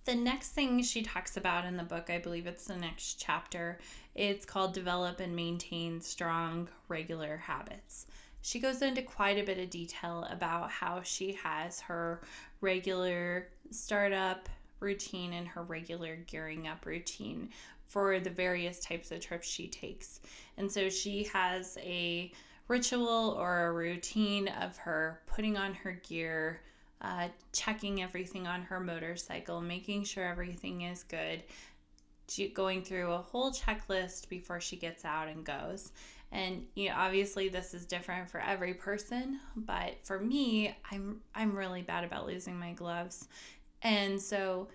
The 0.04 0.14
next 0.14 0.50
thing 0.50 0.82
she 0.82 1.02
talks 1.02 1.36
about 1.36 1.64
in 1.64 1.76
the 1.76 1.82
book, 1.82 2.10
I 2.10 2.18
believe 2.18 2.46
it's 2.46 2.66
the 2.66 2.76
next 2.76 3.20
chapter, 3.20 3.78
it's 4.14 4.46
called 4.46 4.72
Develop 4.72 5.20
and 5.20 5.34
Maintain 5.34 6.00
Strong 6.00 6.68
Regular 6.88 7.36
Habits 7.36 8.06
she 8.46 8.60
goes 8.60 8.80
into 8.80 9.02
quite 9.02 9.38
a 9.38 9.42
bit 9.42 9.58
of 9.58 9.70
detail 9.70 10.24
about 10.30 10.70
how 10.70 11.02
she 11.02 11.32
has 11.32 11.80
her 11.80 12.22
regular 12.60 13.48
startup 13.72 14.48
routine 14.78 15.32
and 15.32 15.48
her 15.48 15.64
regular 15.64 16.14
gearing 16.28 16.68
up 16.68 16.86
routine 16.86 17.48
for 17.88 18.20
the 18.20 18.30
various 18.30 18.78
types 18.78 19.10
of 19.10 19.18
trips 19.18 19.48
she 19.48 19.66
takes. 19.66 20.20
And 20.58 20.70
so 20.70 20.88
she 20.88 21.24
has 21.24 21.76
a 21.80 22.30
ritual 22.68 23.36
or 23.38 23.66
a 23.66 23.72
routine 23.72 24.48
of 24.48 24.76
her 24.78 25.20
putting 25.26 25.56
on 25.56 25.74
her 25.74 25.92
gear, 26.08 26.60
uh, 27.00 27.28
checking 27.52 28.02
everything 28.02 28.46
on 28.46 28.62
her 28.62 28.80
motorcycle, 28.80 29.60
making 29.60 30.04
sure 30.04 30.24
everything 30.24 30.82
is 30.82 31.04
good, 31.04 31.42
going 32.54 32.82
through 32.82 33.12
a 33.12 33.18
whole 33.18 33.52
checklist 33.52 34.28
before 34.28 34.60
she 34.60 34.76
gets 34.76 35.04
out 35.04 35.28
and 35.28 35.44
goes. 35.44 35.92
And 36.32 36.66
you 36.74 36.88
know, 36.88 36.96
obviously 36.96 37.48
this 37.48 37.72
is 37.72 37.86
different 37.86 38.28
for 38.28 38.40
every 38.40 38.74
person, 38.74 39.40
but 39.54 39.94
for 40.02 40.18
me, 40.18 40.76
I'm 40.90 41.20
I'm 41.34 41.54
really 41.54 41.82
bad 41.82 42.04
about 42.04 42.26
losing 42.26 42.58
my 42.58 42.72
gloves. 42.72 43.28
And 43.82 44.20
so 44.20 44.68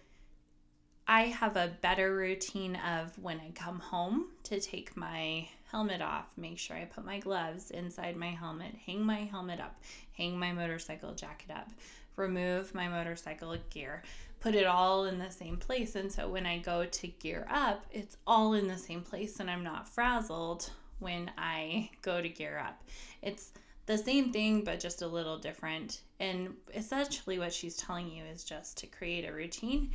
I 1.07 1.24
have 1.24 1.57
a 1.57 1.75
better 1.81 2.15
routine 2.15 2.77
of 2.77 3.17
when 3.19 3.39
I 3.39 3.51
come 3.51 3.79
home 3.79 4.27
to 4.43 4.62
take 4.62 4.95
my 4.95 5.48
helmet 5.72 6.01
off, 6.01 6.25
make 6.36 6.60
sure 6.60 6.75
I 6.75 6.86
put 6.86 7.06
my 7.06 7.20
gloves 7.20 7.72
inside 7.72 8.18
my 8.18 8.32
helmet, 8.32 8.75
hang 8.86 9.06
my 9.06 9.20
helmet 9.20 9.60
up, 9.60 9.80
hang 10.13 10.38
my 10.38 10.51
motorcycle 10.51 11.13
jacket 11.13 11.51
up, 11.51 11.70
remove 12.18 12.75
my 12.75 12.88
motorcycle 12.88 13.56
gear, 13.70 14.04
put 14.42 14.54
it 14.54 14.66
all 14.66 15.06
in 15.06 15.18
the 15.18 15.32
same 15.32 15.56
place. 15.56 15.96
And 15.96 16.12
so 16.12 16.28
when 16.28 16.46
I 16.46 16.58
go 16.58 16.86
to 16.86 17.08
gear 17.08 17.48
up, 17.50 17.86
it's 17.92 18.18
all 18.28 18.54
in 18.54 18.68
the 18.68 18.78
same 18.78 19.01
place 19.01 19.40
and 19.40 19.50
I'm 19.50 19.63
not 19.63 19.88
frazzled 19.88 20.70
when 21.00 21.32
I 21.38 21.90
go 22.01 22.22
to 22.22 22.30
gear 22.30 22.62
up. 22.63 22.84
It's 23.22 23.51
the 23.86 23.98
same 23.98 24.32
thing, 24.32 24.63
but 24.63 24.80
just 24.80 25.01
a 25.01 25.08
little 25.08 25.38
different. 25.38 26.01
And 26.20 26.54
essentially, 26.75 27.40
what 27.40 27.54
she's 27.54 27.75
telling 27.78 28.10
you 28.10 28.24
is 28.24 28.44
just 28.44 28.78
to 28.80 28.88
create 28.88 29.28
a 29.28 29.34
routine 29.34 29.92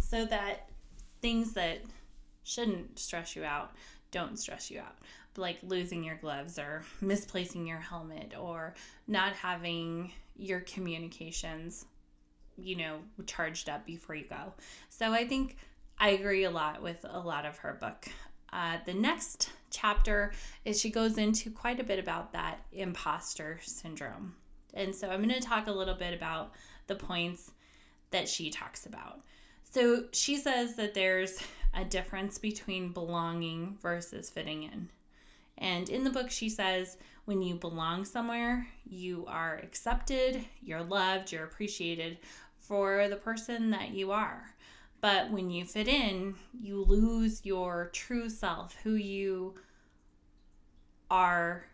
so 0.00 0.24
that 0.26 0.68
things 1.20 1.52
that 1.54 1.80
shouldn't 2.44 2.98
stress 2.98 3.34
you 3.34 3.44
out 3.44 3.72
don't 4.14 4.38
stress 4.38 4.70
you 4.70 4.80
out 4.80 4.96
like 5.36 5.58
losing 5.64 6.04
your 6.04 6.14
gloves 6.14 6.60
or 6.60 6.84
misplacing 7.00 7.66
your 7.66 7.80
helmet 7.80 8.34
or 8.38 8.72
not 9.08 9.32
having 9.32 10.12
your 10.36 10.60
communications 10.60 11.86
you 12.56 12.76
know, 12.76 12.98
charged 13.26 13.68
up 13.68 13.84
before 13.86 14.14
you 14.14 14.24
go. 14.28 14.52
So 14.88 15.12
I 15.12 15.26
think 15.26 15.56
I 15.98 16.10
agree 16.10 16.44
a 16.44 16.50
lot 16.50 16.82
with 16.82 17.04
a 17.08 17.18
lot 17.18 17.46
of 17.46 17.58
her 17.58 17.78
book. 17.80 18.06
Uh, 18.52 18.78
the 18.86 18.94
next 18.94 19.50
chapter 19.70 20.32
is 20.64 20.80
she 20.80 20.90
goes 20.90 21.18
into 21.18 21.50
quite 21.50 21.80
a 21.80 21.84
bit 21.84 21.98
about 21.98 22.32
that 22.32 22.60
imposter 22.72 23.58
syndrome. 23.62 24.34
And 24.74 24.94
so 24.94 25.10
I'm 25.10 25.22
going 25.22 25.40
to 25.40 25.46
talk 25.46 25.66
a 25.66 25.72
little 25.72 25.94
bit 25.94 26.14
about 26.14 26.52
the 26.86 26.94
points 26.94 27.52
that 28.10 28.28
she 28.28 28.50
talks 28.50 28.86
about. 28.86 29.20
So 29.74 30.04
she 30.12 30.36
says 30.36 30.76
that 30.76 30.94
there's 30.94 31.36
a 31.74 31.84
difference 31.84 32.38
between 32.38 32.92
belonging 32.92 33.76
versus 33.82 34.30
fitting 34.30 34.62
in. 34.62 34.88
And 35.58 35.88
in 35.88 36.04
the 36.04 36.10
book, 36.10 36.30
she 36.30 36.48
says 36.48 36.96
when 37.24 37.42
you 37.42 37.56
belong 37.56 38.04
somewhere, 38.04 38.68
you 38.88 39.24
are 39.26 39.56
accepted, 39.64 40.44
you're 40.62 40.84
loved, 40.84 41.32
you're 41.32 41.42
appreciated 41.42 42.18
for 42.56 43.08
the 43.08 43.16
person 43.16 43.70
that 43.70 43.90
you 43.90 44.12
are. 44.12 44.54
But 45.00 45.32
when 45.32 45.50
you 45.50 45.64
fit 45.64 45.88
in, 45.88 46.36
you 46.60 46.84
lose 46.84 47.44
your 47.44 47.90
true 47.92 48.28
self, 48.28 48.76
who 48.84 48.94
you 48.94 49.54
are, 51.10 51.66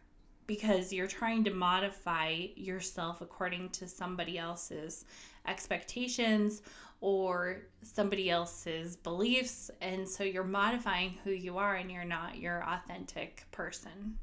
because 0.47 0.91
you're 0.91 1.07
trying 1.07 1.45
to 1.45 1.51
modify 1.53 2.47
yourself 2.57 3.21
according 3.21 3.69
to 3.69 3.87
somebody 3.87 4.39
else's 4.39 5.05
expectations 5.47 6.63
or 7.01 7.63
somebody 7.83 8.31
else's 8.31 8.97
beliefs. 8.97 9.71
And 9.81 10.09
so 10.09 10.23
you're 10.25 10.45
modifying 10.45 11.15
who 11.25 11.31
you 11.31 11.59
are 11.59 11.77
and 11.77 11.91
you're 11.91 12.05
not 12.05 12.39
your 12.39 12.63
authentic 12.69 13.47
person. 13.51 14.19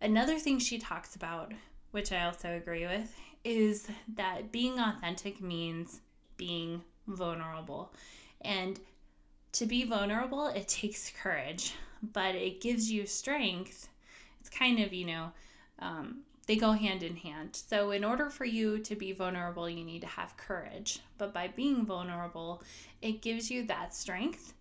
Another 0.00 0.38
thing 0.38 0.58
she 0.58 0.78
talks 0.78 1.14
about, 1.14 1.52
which 1.92 2.12
I 2.12 2.24
also 2.24 2.56
agree 2.56 2.86
with, 2.86 3.14
is 3.44 3.88
that 4.16 4.52
being 4.52 4.78
authentic 4.78 5.40
means 5.40 6.00
being 6.36 6.82
vulnerable. 7.06 7.92
And 8.40 8.80
to 9.52 9.66
be 9.66 9.84
vulnerable, 9.84 10.46
it 10.48 10.66
takes 10.68 11.10
courage, 11.10 11.74
but 12.12 12.34
it 12.34 12.60
gives 12.60 12.90
you 12.90 13.06
strength. 13.06 13.88
It's 14.40 14.48
kind 14.48 14.80
of, 14.80 14.92
you 14.92 15.06
know, 15.06 15.32
um, 15.78 16.22
they 16.52 16.58
go 16.58 16.72
hand 16.72 17.02
in 17.02 17.16
hand. 17.16 17.56
So, 17.56 17.92
in 17.92 18.04
order 18.04 18.28
for 18.28 18.44
you 18.44 18.78
to 18.80 18.94
be 18.94 19.12
vulnerable, 19.12 19.70
you 19.70 19.82
need 19.82 20.02
to 20.02 20.06
have 20.06 20.36
courage. 20.36 20.98
But 21.16 21.32
by 21.32 21.48
being 21.48 21.86
vulnerable, 21.86 22.62
it 23.00 23.22
gives 23.22 23.50
you 23.50 23.64
that 23.68 23.94
strength 23.94 24.52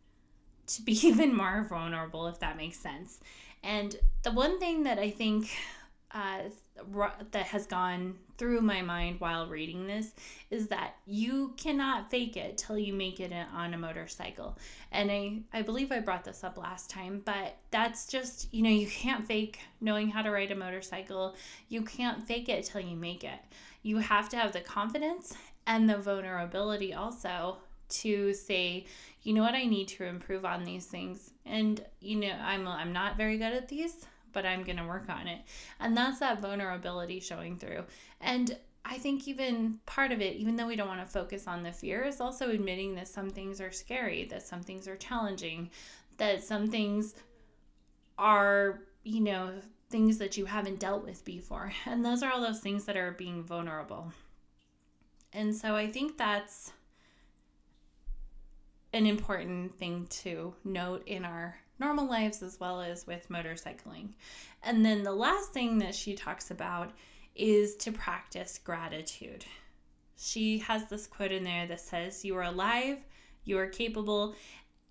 to 0.68 0.82
be 0.84 0.94
even 1.06 1.36
more 1.36 1.66
vulnerable, 1.68 2.28
if 2.28 2.40
that 2.40 2.56
makes 2.56 2.80
sense. 2.80 3.20
And 3.62 3.94
the 4.24 4.32
one 4.32 4.58
thing 4.58 4.84
that 4.84 5.00
I 5.00 5.10
think 5.10 5.50
uh, 6.14 6.44
that 7.32 7.48
has 7.48 7.68
gone 7.68 8.16
through 8.42 8.60
my 8.60 8.82
mind 8.82 9.20
while 9.20 9.48
reading 9.48 9.86
this 9.86 10.16
is 10.50 10.68
that 10.70 10.96
you 11.06 11.54
cannot 11.58 12.10
fake 12.10 12.36
it 12.36 12.58
till 12.58 12.76
you 12.76 12.92
make 12.92 13.20
it 13.20 13.32
on 13.54 13.76
a 13.76 13.78
motorcycle. 13.78 14.58
And 14.92 15.12
I, 15.12 15.42
I 15.54 15.62
believe 15.62 15.92
I 15.92 16.00
brought 16.00 16.24
this 16.24 16.44
up 16.44 16.58
last 16.58 16.90
time, 16.90 17.22
but 17.24 17.56
that's 17.70 18.08
just, 18.08 18.52
you 18.52 18.64
know, 18.64 18.72
you 18.72 18.88
can't 18.88 19.28
fake 19.28 19.60
knowing 19.80 20.10
how 20.10 20.24
to 20.24 20.32
ride 20.32 20.50
a 20.50 20.56
motorcycle. 20.56 21.36
You 21.70 21.84
can't 21.84 22.26
fake 22.26 22.50
it 22.50 22.66
till 22.66 22.82
you 22.82 22.98
make 22.98 23.24
it. 23.24 23.40
You 23.84 24.00
have 24.00 24.28
to 24.30 24.38
have 24.38 24.54
the 24.54 24.62
confidence 24.62 25.36
and 25.68 25.88
the 25.88 26.00
vulnerability 26.00 26.96
also 26.96 27.58
to 27.90 28.34
say, 28.34 28.88
you 29.22 29.34
know 29.34 29.44
what, 29.44 29.54
I 29.54 29.66
need 29.66 29.88
to 29.90 30.06
improve 30.06 30.46
on 30.46 30.64
these 30.64 30.88
things. 30.88 31.30
And, 31.46 31.80
you 32.00 32.16
know, 32.16 32.36
I'm, 32.44 32.68
I'm 32.68 32.92
not 32.92 33.18
very 33.18 33.38
good 33.38 33.54
at 33.54 33.68
these 33.68 34.08
but 34.32 34.46
I'm 34.46 34.64
going 34.64 34.78
to 34.78 34.86
work 34.86 35.10
on 35.10 35.28
it. 35.28 35.42
And 35.80 35.96
that's 35.96 36.20
that 36.20 36.42
vulnerability 36.42 37.20
showing 37.20 37.58
through. 37.58 37.84
And 38.20 38.58
I 38.84 38.98
think 38.98 39.28
even 39.28 39.80
part 39.86 40.12
of 40.12 40.22
it, 40.22 40.36
even 40.38 40.56
though 40.56 40.68
we 40.68 40.76
don't 40.76 40.88
want 40.88 41.02
to 41.02 41.12
focus 41.12 41.48
on 41.48 41.64
the 41.64 41.72
fear, 41.72 42.04
is 42.04 42.20
also 42.20 42.50
admitting 42.50 42.96
that 42.96 43.08
some 43.08 43.30
things 43.30 43.62
are 43.62 43.72
scary, 43.72 44.26
that 44.26 44.46
some 44.46 44.62
things 44.62 44.88
are 44.88 44.96
challenging, 44.96 45.70
that 46.18 46.44
some 46.44 46.68
things 46.68 47.16
are, 48.18 48.82
you 49.04 49.22
know, 49.22 49.54
things 49.90 50.18
that 50.18 50.38
you 50.38 50.46
haven't 50.46 50.80
dealt 50.80 51.04
with 51.06 51.24
before. 51.26 51.72
And 51.86 52.04
those 52.04 52.24
are 52.24 52.32
all 52.32 52.42
those 52.42 52.60
things 52.60 52.86
that 52.86 52.98
are 52.98 53.12
being 53.12 53.44
vulnerable. 53.44 54.12
And 55.34 55.56
so 55.56 55.76
I 55.76 55.90
think 55.90 56.18
that's 56.18 56.74
an 58.94 59.06
important 59.06 59.78
thing 59.78 60.08
to 60.08 60.54
note 60.64 61.08
in 61.08 61.24
our 61.24 61.58
normal 61.82 62.08
lives 62.08 62.42
as 62.42 62.60
well 62.60 62.80
as 62.80 63.06
with 63.06 63.28
motorcycling. 63.28 64.14
And 64.64 64.86
then 64.86 65.04
the 65.04 65.12
last 65.12 65.52
thing 65.52 65.80
that 65.80 65.96
she 65.96 66.14
talks 66.14 66.52
about 66.52 66.92
is 67.36 67.76
to 67.78 67.92
practice 67.92 68.60
gratitude. 68.64 69.44
She 70.16 70.60
has 70.60 70.86
this 70.86 71.08
quote 71.08 71.32
in 71.32 71.44
there 71.44 71.66
that 71.68 71.82
says, 71.82 72.24
You 72.24 72.38
are 72.38 72.44
alive, 72.44 73.00
you 73.44 73.58
are 73.58 73.68
capable, 73.68 74.36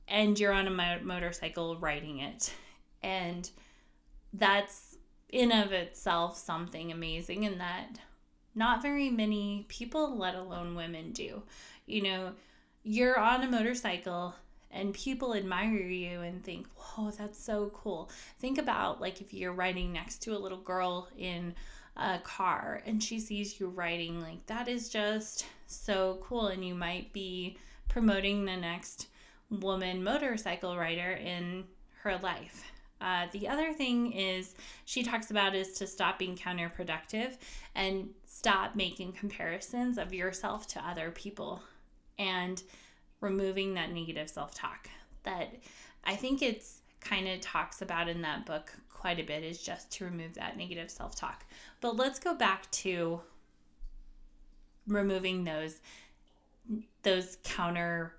and 0.08 0.38
you're 0.38 0.52
on 0.52 0.66
a 0.66 0.70
mo- 0.70 0.98
motorcycle 1.04 1.78
riding 1.78 2.18
it. 2.18 2.52
And 3.02 3.48
that's 4.32 4.98
in 5.28 5.52
of 5.52 5.70
itself 5.72 6.36
something 6.36 6.90
amazing 6.90 7.46
and 7.46 7.60
that 7.60 8.00
not 8.54 8.82
very 8.82 9.10
many 9.10 9.64
people, 9.68 10.16
let 10.18 10.34
alone 10.34 10.74
women, 10.74 11.12
do. 11.12 11.42
You 11.86 12.02
know, 12.02 12.32
you're 12.82 13.18
on 13.18 13.44
a 13.44 13.50
motorcycle 13.50 14.34
and 14.70 14.94
people 14.94 15.34
admire 15.34 15.76
you 15.76 16.20
and 16.20 16.42
think, 16.44 16.66
whoa, 16.76 17.10
that's 17.10 17.42
so 17.42 17.70
cool. 17.74 18.10
Think 18.38 18.58
about 18.58 19.00
like 19.00 19.20
if 19.20 19.34
you're 19.34 19.52
riding 19.52 19.92
next 19.92 20.18
to 20.22 20.36
a 20.36 20.38
little 20.38 20.60
girl 20.60 21.08
in 21.16 21.54
a 21.96 22.18
car 22.20 22.82
and 22.86 23.02
she 23.02 23.18
sees 23.18 23.58
you 23.58 23.68
riding, 23.68 24.20
like 24.20 24.44
that 24.46 24.68
is 24.68 24.88
just 24.88 25.46
so 25.66 26.18
cool. 26.22 26.48
And 26.48 26.64
you 26.64 26.74
might 26.74 27.12
be 27.12 27.56
promoting 27.88 28.44
the 28.44 28.56
next 28.56 29.08
woman 29.50 30.02
motorcycle 30.04 30.76
rider 30.76 31.12
in 31.12 31.64
her 32.02 32.16
life. 32.18 32.70
Uh, 33.00 33.26
the 33.32 33.48
other 33.48 33.72
thing 33.72 34.12
is 34.12 34.54
she 34.84 35.02
talks 35.02 35.30
about 35.30 35.54
is 35.54 35.72
to 35.72 35.86
stop 35.86 36.18
being 36.18 36.36
counterproductive 36.36 37.36
and 37.74 38.10
stop 38.26 38.76
making 38.76 39.12
comparisons 39.12 39.98
of 39.98 40.12
yourself 40.12 40.66
to 40.66 40.86
other 40.86 41.10
people. 41.10 41.62
And 42.18 42.62
removing 43.20 43.74
that 43.74 43.92
negative 43.92 44.28
self 44.28 44.54
talk 44.54 44.88
that 45.24 45.54
I 46.04 46.16
think 46.16 46.42
it's 46.42 46.80
kind 47.00 47.28
of 47.28 47.40
talks 47.40 47.82
about 47.82 48.08
in 48.08 48.22
that 48.22 48.46
book 48.46 48.72
quite 48.92 49.18
a 49.18 49.22
bit 49.22 49.42
is 49.42 49.62
just 49.62 49.90
to 49.92 50.04
remove 50.04 50.34
that 50.34 50.56
negative 50.56 50.90
self 50.90 51.14
talk. 51.14 51.44
But 51.80 51.96
let's 51.96 52.18
go 52.18 52.34
back 52.34 52.70
to 52.72 53.20
removing 54.86 55.44
those 55.44 55.80
those 57.02 57.38
counter 57.42 58.14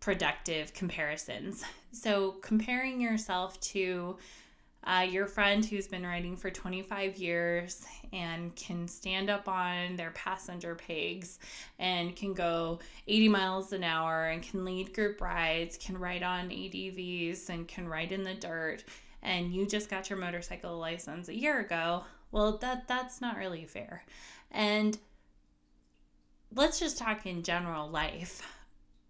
productive 0.00 0.72
comparisons. 0.74 1.64
So 1.92 2.32
comparing 2.42 3.00
yourself 3.00 3.60
to 3.60 4.16
uh, 4.84 5.06
your 5.08 5.26
friend 5.26 5.64
who's 5.64 5.86
been 5.86 6.04
riding 6.04 6.36
for 6.36 6.50
25 6.50 7.16
years 7.16 7.84
and 8.12 8.54
can 8.56 8.88
stand 8.88 9.30
up 9.30 9.48
on 9.48 9.96
their 9.96 10.10
passenger 10.10 10.74
pegs 10.74 11.38
and 11.78 12.16
can 12.16 12.34
go 12.34 12.80
80 13.06 13.28
miles 13.28 13.72
an 13.72 13.84
hour 13.84 14.26
and 14.26 14.42
can 14.42 14.64
lead 14.64 14.92
group 14.92 15.20
rides, 15.20 15.78
can 15.78 15.96
ride 15.98 16.22
on 16.22 16.50
ATVs 16.50 17.48
and 17.48 17.68
can 17.68 17.86
ride 17.86 18.12
in 18.12 18.22
the 18.22 18.34
dirt, 18.34 18.84
and 19.22 19.54
you 19.54 19.66
just 19.66 19.88
got 19.88 20.10
your 20.10 20.18
motorcycle 20.18 20.78
license 20.78 21.28
a 21.28 21.34
year 21.34 21.60
ago. 21.60 22.04
Well, 22.32 22.56
that 22.58 22.88
that's 22.88 23.20
not 23.20 23.36
really 23.36 23.64
fair. 23.64 24.04
And 24.50 24.98
let's 26.54 26.80
just 26.80 26.98
talk 26.98 27.26
in 27.26 27.42
general 27.42 27.88
life. 27.88 28.42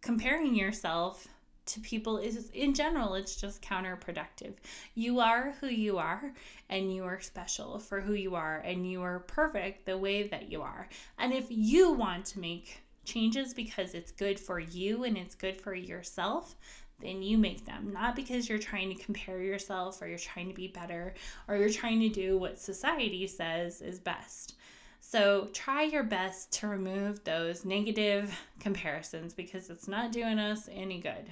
Comparing 0.01 0.55
yourself 0.55 1.29
to 1.67 1.81
people 1.81 2.19
is 2.19 2.51
in 2.51 2.75
general 2.75 3.15
it's 3.15 3.37
just 3.37 3.63
counterproductive. 3.63 4.55
You 4.95 5.21
are 5.21 5.55
who 5.61 5.69
you 5.69 5.99
are 5.99 6.33
and 6.69 6.95
you 6.95 7.05
are 7.05 7.21
special 7.21 7.79
for 7.79 8.01
who 8.01 8.15
you 8.15 8.35
are 8.35 8.59
and 8.59 8.91
you 8.91 9.03
are 9.03 9.21
perfect 9.21 9.87
the 9.87 9.97
way 9.99 10.27
that 10.29 10.51
you 10.51 10.63
are. 10.63 10.89
And 11.19 11.33
if 11.33 11.47
you 11.49 11.93
want 11.93 12.27
to 12.27 12.41
make 12.41 12.83
changes 13.05 13.55
because 13.55 13.95
it's 13.95 14.13
good 14.13 14.39
for 14.39 14.61
you 14.61 15.05
and 15.05 15.17
it's 15.17 15.35
good 15.35 15.61
for 15.61 15.75
yourself, 15.75 16.57
then 17.01 17.23
you 17.23 17.37
make 17.37 17.65
them. 17.65 17.93
Not 17.93 18.17
because 18.17 18.49
you're 18.49 18.59
trying 18.59 18.95
to 18.95 19.03
compare 19.03 19.43
yourself 19.43 20.01
or 20.01 20.07
you're 20.07 20.19
trying 20.19 20.49
to 20.49 20.55
be 20.55 20.69
better 20.69 21.15
or 21.49 21.57
you're 21.57 21.69
trying 21.69 22.01
to 22.01 22.09
do 22.09 22.39
what 22.39 22.61
society 22.61 23.27
says 23.27 23.83
is 23.83 23.99
best. 23.99 24.55
So 25.01 25.49
try 25.53 25.83
your 25.83 26.05
best 26.05 26.53
to 26.61 26.69
remove 26.69 27.25
those 27.25 27.65
negative 27.65 28.39
comparisons 28.61 29.35
because 29.35 29.69
it's 29.69 29.89
not 29.89 30.13
doing 30.13 30.39
us 30.39 30.69
any 30.73 31.01
good. 31.01 31.27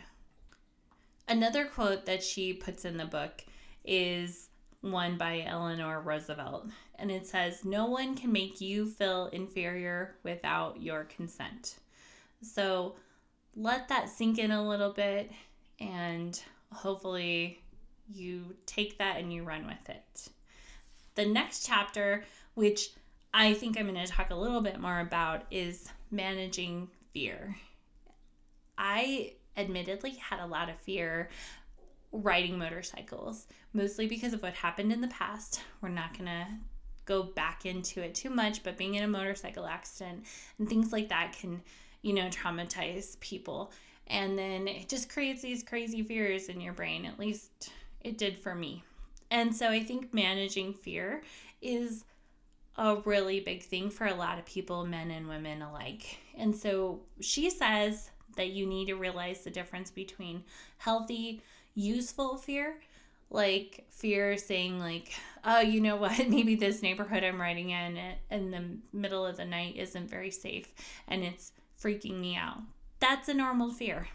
Another 1.31 1.65
quote 1.67 2.07
that 2.07 2.25
she 2.25 2.53
puts 2.53 2.85
in 2.85 2.97
the 2.97 3.05
book 3.05 3.45
is 3.85 4.49
one 4.81 5.17
by 5.17 5.45
Eleanor 5.47 6.01
Roosevelt, 6.01 6.67
and 6.97 7.09
it 7.09 7.25
says, 7.25 7.65
No 7.65 7.87
one 7.87 8.17
can 8.17 8.33
make 8.33 8.61
you 8.61 8.85
feel 8.85 9.27
inferior 9.27 10.17
without 10.25 10.83
your 10.83 11.05
consent. 11.05 11.77
So 12.43 12.97
let 13.55 13.87
that 13.89 14.09
sink 14.09 14.41
in 14.41 14.51
a 14.51 14.69
little 14.69 14.93
bit, 14.93 15.31
and 15.79 16.39
hopefully 16.73 17.63
you 18.13 18.57
take 18.67 18.99
that 18.99 19.19
and 19.19 19.33
you 19.33 19.45
run 19.45 19.69
with 19.69 19.89
it. 19.89 20.29
The 21.15 21.27
next 21.27 21.65
chapter, 21.65 22.25
which 22.55 22.91
I 23.33 23.55
think 23.55 23.79
I'm 23.79 23.87
going 23.87 24.05
to 24.05 24.13
talk 24.13 24.31
a 24.31 24.35
little 24.35 24.63
bit 24.63 24.81
more 24.81 24.99
about 24.99 25.45
is 25.53 25.89
managing 26.11 26.89
fear. 27.13 27.55
I 28.77 29.35
admittedly 29.61 30.13
had 30.13 30.41
a 30.41 30.47
lot 30.47 30.69
of 30.69 30.77
fear 30.77 31.29
riding 32.13 32.59
motorcycles, 32.59 33.47
mostly 33.73 34.07
because 34.07 34.33
of 34.33 34.43
what 34.43 34.55
happened 34.55 34.93
in 34.93 35.01
the 35.01 35.09
past. 35.09 35.61
We're 35.81 35.91
not 35.91 36.13
going 36.13 36.27
to 36.27 36.47
go 37.05 37.23
back 37.23 37.67
into 37.67 38.03
it 38.03 38.15
too 38.15 38.31
much, 38.31 38.63
but 38.63 38.77
being 38.77 38.95
in 38.97 39.05
a 39.05 39.09
motorcycle 39.09 39.67
accident 39.67 40.25
and 40.59 40.69
things 40.69 40.93
like 40.93 41.09
that 41.09 41.37
can, 41.39 41.63
you 42.03 42.13
know, 42.13 42.29
traumatize 42.29 43.19
people. 43.21 43.73
And 44.07 44.37
then 44.37 44.67
it 44.67 44.89
just 44.89 45.09
creates 45.09 45.43
these 45.43 45.63
crazy 45.63 46.03
fears 46.03 46.49
in 46.49 46.61
your 46.61 46.73
brain. 46.73 47.07
At 47.07 47.19
least 47.19 47.71
it 48.01 48.19
did 48.19 48.39
for 48.39 48.55
me. 48.55 48.83
And 49.31 49.55
so 49.55 49.69
I 49.69 49.83
think 49.83 50.13
managing 50.13 50.75
fear 50.75 51.23
is 51.63 52.05
a 52.77 52.97
really 53.05 53.41
big 53.41 53.63
thing 53.63 53.91
for 53.91 54.07
a 54.07 54.15
lot 54.15 54.39
of 54.39 54.47
people, 54.47 54.85
men 54.85 55.11
and 55.11 55.29
women 55.29 55.63
alike. 55.63 56.19
And 56.37 56.57
so 56.57 57.01
she 57.21 57.51
says 57.51 58.11
that 58.37 58.49
you 58.49 58.67
need 58.67 58.87
to 58.87 58.95
realize 58.95 59.43
the 59.43 59.51
difference 59.51 59.91
between 59.91 60.45
healthy, 60.79 61.43
useful 61.75 62.37
fear, 62.37 62.77
like 63.31 63.85
fear 63.91 64.37
saying 64.37 64.81
like, 64.81 65.13
oh, 65.45 65.61
you 65.61 65.81
know 65.81 65.97
what, 65.97 66.19
maybe 66.29 66.55
this 66.55 66.83
neighborhood 66.83 67.25
I'm 67.25 67.41
riding 67.41 67.71
in 67.71 67.99
in 68.31 68.51
the 68.51 68.65
middle 68.93 69.25
of 69.27 69.37
the 69.37 69.45
night 69.45 69.77
isn't 69.77 70.11
very 70.11 70.31
safe 70.31 70.73
and 71.09 71.23
it's 71.23 71.53
freaking 71.81 72.21
me 72.21 72.37
out. 72.37 72.59
That's 72.99 73.29
a 73.29 73.35
normal 73.35 73.71
fear. 73.71 74.09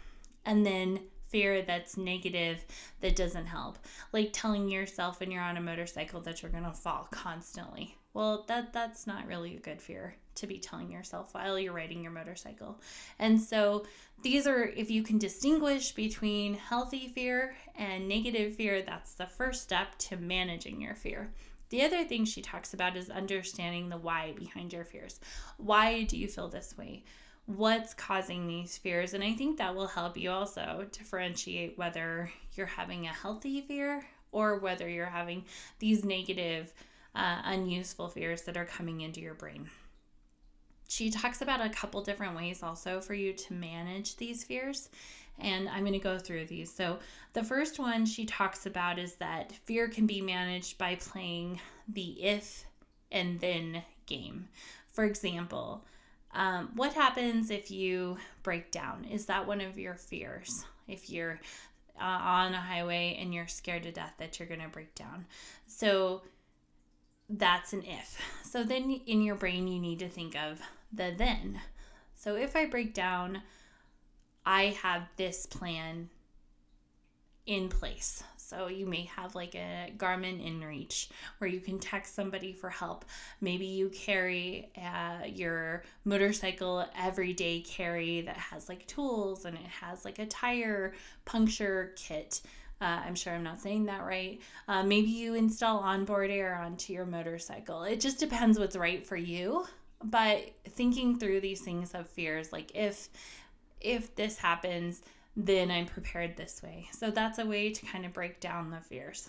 And 0.44 0.64
then 0.64 1.00
fear 1.26 1.62
that's 1.62 1.96
negative 1.96 2.64
that 3.00 3.16
doesn't 3.16 3.46
help 3.46 3.78
like 4.12 4.30
telling 4.32 4.68
yourself 4.68 5.20
when 5.20 5.30
you're 5.30 5.42
on 5.42 5.56
a 5.56 5.60
motorcycle 5.60 6.20
that 6.20 6.40
you're 6.40 6.50
going 6.50 6.64
to 6.64 6.72
fall 6.72 7.08
constantly 7.10 7.96
well 8.14 8.44
that 8.46 8.72
that's 8.72 9.06
not 9.06 9.26
really 9.26 9.56
a 9.56 9.60
good 9.60 9.80
fear 9.82 10.14
to 10.36 10.46
be 10.46 10.58
telling 10.58 10.90
yourself 10.90 11.34
while 11.34 11.58
you're 11.58 11.72
riding 11.72 12.02
your 12.02 12.12
motorcycle 12.12 12.80
and 13.18 13.40
so 13.40 13.84
these 14.22 14.46
are 14.46 14.64
if 14.64 14.90
you 14.90 15.02
can 15.02 15.18
distinguish 15.18 15.92
between 15.92 16.54
healthy 16.54 17.08
fear 17.08 17.54
and 17.76 18.08
negative 18.08 18.54
fear 18.54 18.82
that's 18.82 19.14
the 19.14 19.26
first 19.26 19.62
step 19.62 19.96
to 19.98 20.16
managing 20.16 20.80
your 20.80 20.94
fear 20.94 21.32
the 21.70 21.82
other 21.82 22.04
thing 22.04 22.24
she 22.24 22.40
talks 22.40 22.74
about 22.74 22.96
is 22.96 23.10
understanding 23.10 23.88
the 23.88 23.96
why 23.96 24.32
behind 24.36 24.72
your 24.72 24.84
fears 24.84 25.20
why 25.56 26.04
do 26.04 26.16
you 26.16 26.28
feel 26.28 26.48
this 26.48 26.76
way 26.78 27.02
what's 27.46 27.94
causing 27.94 28.46
these 28.46 28.76
fears. 28.76 29.14
And 29.14 29.24
I 29.24 29.32
think 29.32 29.58
that 29.58 29.74
will 29.74 29.86
help 29.86 30.16
you 30.16 30.30
also 30.30 30.86
differentiate 30.92 31.78
whether 31.78 32.30
you're 32.54 32.66
having 32.66 33.06
a 33.06 33.12
healthy 33.12 33.60
fear 33.60 34.04
or 34.32 34.58
whether 34.58 34.88
you're 34.88 35.06
having 35.06 35.44
these 35.78 36.04
negative, 36.04 36.74
uh, 37.14 37.40
unuseful 37.44 38.08
fears 38.08 38.42
that 38.42 38.56
are 38.56 38.66
coming 38.66 39.00
into 39.00 39.20
your 39.20 39.34
brain. 39.34 39.68
She 40.88 41.10
talks 41.10 41.42
about 41.42 41.64
a 41.64 41.68
couple 41.68 42.00
different 42.02 42.36
ways 42.36 42.62
also 42.62 43.00
for 43.00 43.14
you 43.14 43.32
to 43.32 43.52
manage 43.52 44.16
these 44.16 44.44
fears. 44.44 44.88
And 45.38 45.68
I'm 45.68 45.80
going 45.80 45.92
to 45.92 45.98
go 45.98 46.18
through 46.18 46.46
these. 46.46 46.72
So, 46.72 46.98
the 47.34 47.44
first 47.44 47.78
one 47.78 48.06
she 48.06 48.24
talks 48.24 48.64
about 48.64 48.98
is 48.98 49.16
that 49.16 49.52
fear 49.52 49.86
can 49.86 50.06
be 50.06 50.22
managed 50.22 50.78
by 50.78 50.94
playing 50.94 51.60
the 51.88 52.22
if 52.22 52.64
and 53.12 53.38
then 53.40 53.82
game. 54.06 54.48
For 54.92 55.04
example, 55.04 55.84
um, 56.32 56.70
what 56.74 56.94
happens 56.94 57.50
if 57.50 57.70
you 57.70 58.16
break 58.42 58.70
down? 58.70 59.04
Is 59.04 59.26
that 59.26 59.46
one 59.46 59.60
of 59.60 59.78
your 59.78 59.94
fears? 59.94 60.64
If 60.88 61.10
you're 61.10 61.40
uh, 62.00 62.04
on 62.04 62.54
a 62.54 62.60
highway 62.60 63.18
and 63.20 63.34
you're 63.34 63.46
scared 63.46 63.82
to 63.84 63.92
death 63.92 64.14
that 64.18 64.38
you're 64.38 64.48
going 64.48 64.60
to 64.60 64.68
break 64.68 64.94
down. 64.94 65.26
So 65.66 66.22
that's 67.28 67.72
an 67.72 67.82
if. 67.84 68.20
So 68.44 68.64
then 68.64 69.00
in 69.06 69.22
your 69.22 69.34
brain, 69.34 69.66
you 69.66 69.80
need 69.80 69.98
to 70.00 70.08
think 70.08 70.36
of 70.36 70.60
the 70.92 71.14
then. 71.16 71.60
So 72.14 72.36
if 72.36 72.56
I 72.56 72.66
break 72.66 72.94
down, 72.94 73.42
I 74.44 74.76
have 74.82 75.02
this 75.16 75.46
plan 75.46 76.08
in 77.46 77.68
place. 77.68 78.22
So 78.36 78.68
you 78.68 78.86
may 78.86 79.02
have 79.16 79.34
like 79.34 79.56
a 79.56 79.92
Garmin 79.96 80.40
InReach 80.40 81.08
where 81.38 81.50
you 81.50 81.60
can 81.60 81.80
text 81.80 82.14
somebody 82.14 82.52
for 82.52 82.70
help. 82.70 83.04
Maybe 83.40 83.66
you 83.66 83.88
carry 83.88 84.70
uh, 84.76 85.26
your 85.26 85.82
motorcycle 86.04 86.86
everyday 86.96 87.60
carry 87.60 88.20
that 88.20 88.36
has 88.36 88.68
like 88.68 88.86
tools 88.86 89.46
and 89.46 89.56
it 89.56 89.66
has 89.66 90.04
like 90.04 90.20
a 90.20 90.26
tire 90.26 90.94
puncture 91.24 91.92
kit. 91.96 92.40
Uh, 92.80 93.00
I'm 93.04 93.14
sure 93.14 93.32
I'm 93.32 93.42
not 93.42 93.58
saying 93.58 93.86
that 93.86 94.04
right. 94.04 94.40
Uh, 94.68 94.82
maybe 94.84 95.08
you 95.08 95.34
install 95.34 95.78
onboard 95.78 96.30
air 96.30 96.54
onto 96.54 96.92
your 96.92 97.06
motorcycle. 97.06 97.82
It 97.82 98.00
just 98.00 98.20
depends 98.20 98.58
what's 98.58 98.76
right 98.76 99.04
for 99.04 99.16
you. 99.16 99.66
But 100.08 100.52
thinking 100.68 101.18
through 101.18 101.40
these 101.40 101.62
things 101.62 101.94
of 101.94 102.08
fears, 102.08 102.52
like 102.52 102.70
if 102.74 103.08
if 103.80 104.14
this 104.14 104.38
happens, 104.38 105.02
then 105.36 105.70
I'm 105.70 105.86
prepared 105.86 106.36
this 106.36 106.62
way. 106.62 106.88
So 106.92 107.10
that's 107.10 107.38
a 107.38 107.46
way 107.46 107.70
to 107.72 107.86
kind 107.86 108.06
of 108.06 108.12
break 108.12 108.40
down 108.40 108.70
the 108.70 108.80
fears. 108.80 109.28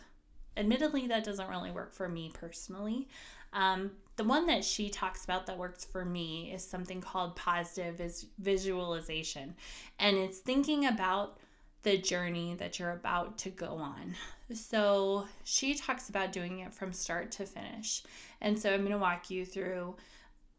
Admittedly, 0.55 1.07
that 1.07 1.23
doesn't 1.23 1.49
really 1.49 1.71
work 1.71 1.93
for 1.93 2.07
me 2.07 2.31
personally. 2.33 3.07
Um, 3.53 3.91
the 4.15 4.23
one 4.23 4.45
that 4.47 4.63
she 4.63 4.89
talks 4.89 5.23
about 5.23 5.45
that 5.47 5.57
works 5.57 5.83
for 5.85 6.05
me 6.05 6.51
is 6.53 6.63
something 6.63 7.01
called 7.01 7.35
positive 7.35 8.01
visualization. 8.39 9.55
And 9.99 10.17
it's 10.17 10.39
thinking 10.39 10.85
about 10.85 11.37
the 11.83 11.97
journey 11.97 12.55
that 12.55 12.79
you're 12.79 12.91
about 12.91 13.37
to 13.39 13.49
go 13.49 13.75
on. 13.75 14.15
So 14.53 15.25
she 15.43 15.75
talks 15.75 16.09
about 16.09 16.31
doing 16.31 16.59
it 16.59 16.73
from 16.73 16.93
start 16.93 17.31
to 17.33 17.45
finish. 17.45 18.03
And 18.41 18.57
so 18.57 18.73
I'm 18.73 18.81
going 18.81 18.91
to 18.91 18.97
walk 18.97 19.29
you 19.29 19.45
through 19.45 19.95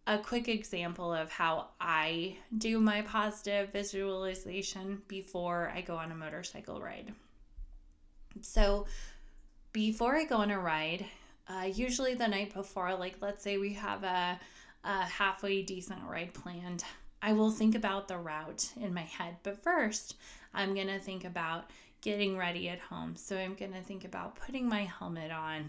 a 0.08 0.16
quick 0.16 0.48
example 0.48 1.12
of 1.12 1.30
how 1.30 1.68
I 1.78 2.34
do 2.56 2.80
my 2.80 3.02
positive 3.02 3.70
visualization 3.70 5.02
before 5.06 5.70
I 5.74 5.82
go 5.82 5.96
on 5.96 6.10
a 6.10 6.14
motorcycle 6.14 6.80
ride. 6.80 7.12
So, 8.40 8.86
before 9.72 10.16
I 10.16 10.24
go 10.24 10.36
on 10.36 10.50
a 10.50 10.58
ride, 10.58 11.04
uh, 11.46 11.68
usually 11.72 12.14
the 12.14 12.26
night 12.26 12.54
before, 12.54 12.94
like 12.94 13.16
let's 13.20 13.44
say 13.44 13.58
we 13.58 13.74
have 13.74 14.02
a, 14.02 14.40
a 14.82 15.04
halfway 15.04 15.62
decent 15.62 16.00
ride 16.08 16.32
planned, 16.32 16.84
I 17.20 17.34
will 17.34 17.50
think 17.50 17.74
about 17.74 18.08
the 18.08 18.16
route 18.16 18.70
in 18.80 18.94
my 18.94 19.02
head. 19.02 19.36
But 19.42 19.62
first, 19.62 20.16
I'm 20.54 20.74
going 20.74 20.86
to 20.86 20.98
think 20.98 21.24
about 21.26 21.70
getting 22.00 22.38
ready 22.38 22.70
at 22.70 22.78
home. 22.78 23.14
So 23.16 23.36
I'm 23.36 23.54
going 23.54 23.72
to 23.72 23.82
think 23.82 24.04
about 24.04 24.36
putting 24.36 24.68
my 24.68 24.84
helmet 24.84 25.30
on, 25.30 25.68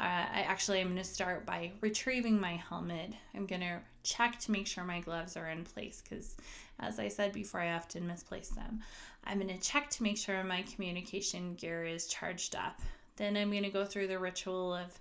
uh, 0.00 0.26
I 0.32 0.44
actually 0.46 0.80
am 0.80 0.88
going 0.88 0.98
to 0.98 1.04
start 1.04 1.44
by 1.44 1.72
retrieving 1.80 2.40
my 2.40 2.52
helmet. 2.52 3.12
I'm 3.34 3.46
going 3.46 3.62
to 3.62 3.80
check 4.04 4.38
to 4.40 4.52
make 4.52 4.66
sure 4.66 4.84
my 4.84 5.00
gloves 5.00 5.36
are 5.36 5.48
in 5.48 5.64
place 5.64 6.02
because, 6.02 6.36
as 6.78 7.00
I 7.00 7.08
said 7.08 7.32
before, 7.32 7.60
I 7.60 7.72
often 7.72 8.06
misplace 8.06 8.50
them. 8.50 8.80
I'm 9.24 9.40
going 9.40 9.48
to 9.48 9.60
check 9.60 9.90
to 9.90 10.02
make 10.04 10.16
sure 10.16 10.42
my 10.44 10.62
communication 10.62 11.54
gear 11.54 11.84
is 11.84 12.06
charged 12.06 12.54
up. 12.54 12.80
Then 13.16 13.36
I'm 13.36 13.50
going 13.50 13.64
to 13.64 13.70
go 13.70 13.84
through 13.84 14.06
the 14.06 14.20
ritual 14.20 14.72
of 14.72 15.00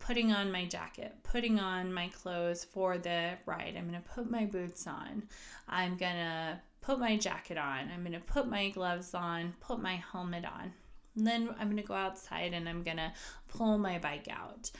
putting 0.00 0.32
on 0.32 0.50
my 0.50 0.64
jacket, 0.64 1.14
putting 1.22 1.60
on 1.60 1.92
my 1.92 2.08
clothes 2.08 2.64
for 2.64 2.98
the 2.98 3.30
ride. 3.46 3.74
I'm 3.76 3.88
going 3.88 4.02
to 4.02 4.08
put 4.08 4.28
my 4.28 4.46
boots 4.46 4.88
on. 4.88 5.22
I'm 5.68 5.96
going 5.96 6.16
to 6.16 6.60
put 6.80 6.98
my 6.98 7.16
jacket 7.16 7.56
on. 7.56 7.88
I'm 7.94 8.00
going 8.00 8.12
to 8.12 8.20
put 8.20 8.48
my 8.48 8.70
gloves 8.70 9.14
on, 9.14 9.54
put 9.60 9.80
my 9.80 10.02
helmet 10.10 10.44
on. 10.44 10.72
And 11.16 11.26
then 11.26 11.50
I'm 11.58 11.68
going 11.68 11.76
to 11.76 11.82
go 11.82 11.94
outside 11.94 12.54
and 12.54 12.68
I'm 12.68 12.82
going 12.82 12.96
to 12.96 13.12
pull 13.48 13.78
my 13.78 13.98
bike 13.98 14.28
out. 14.30 14.70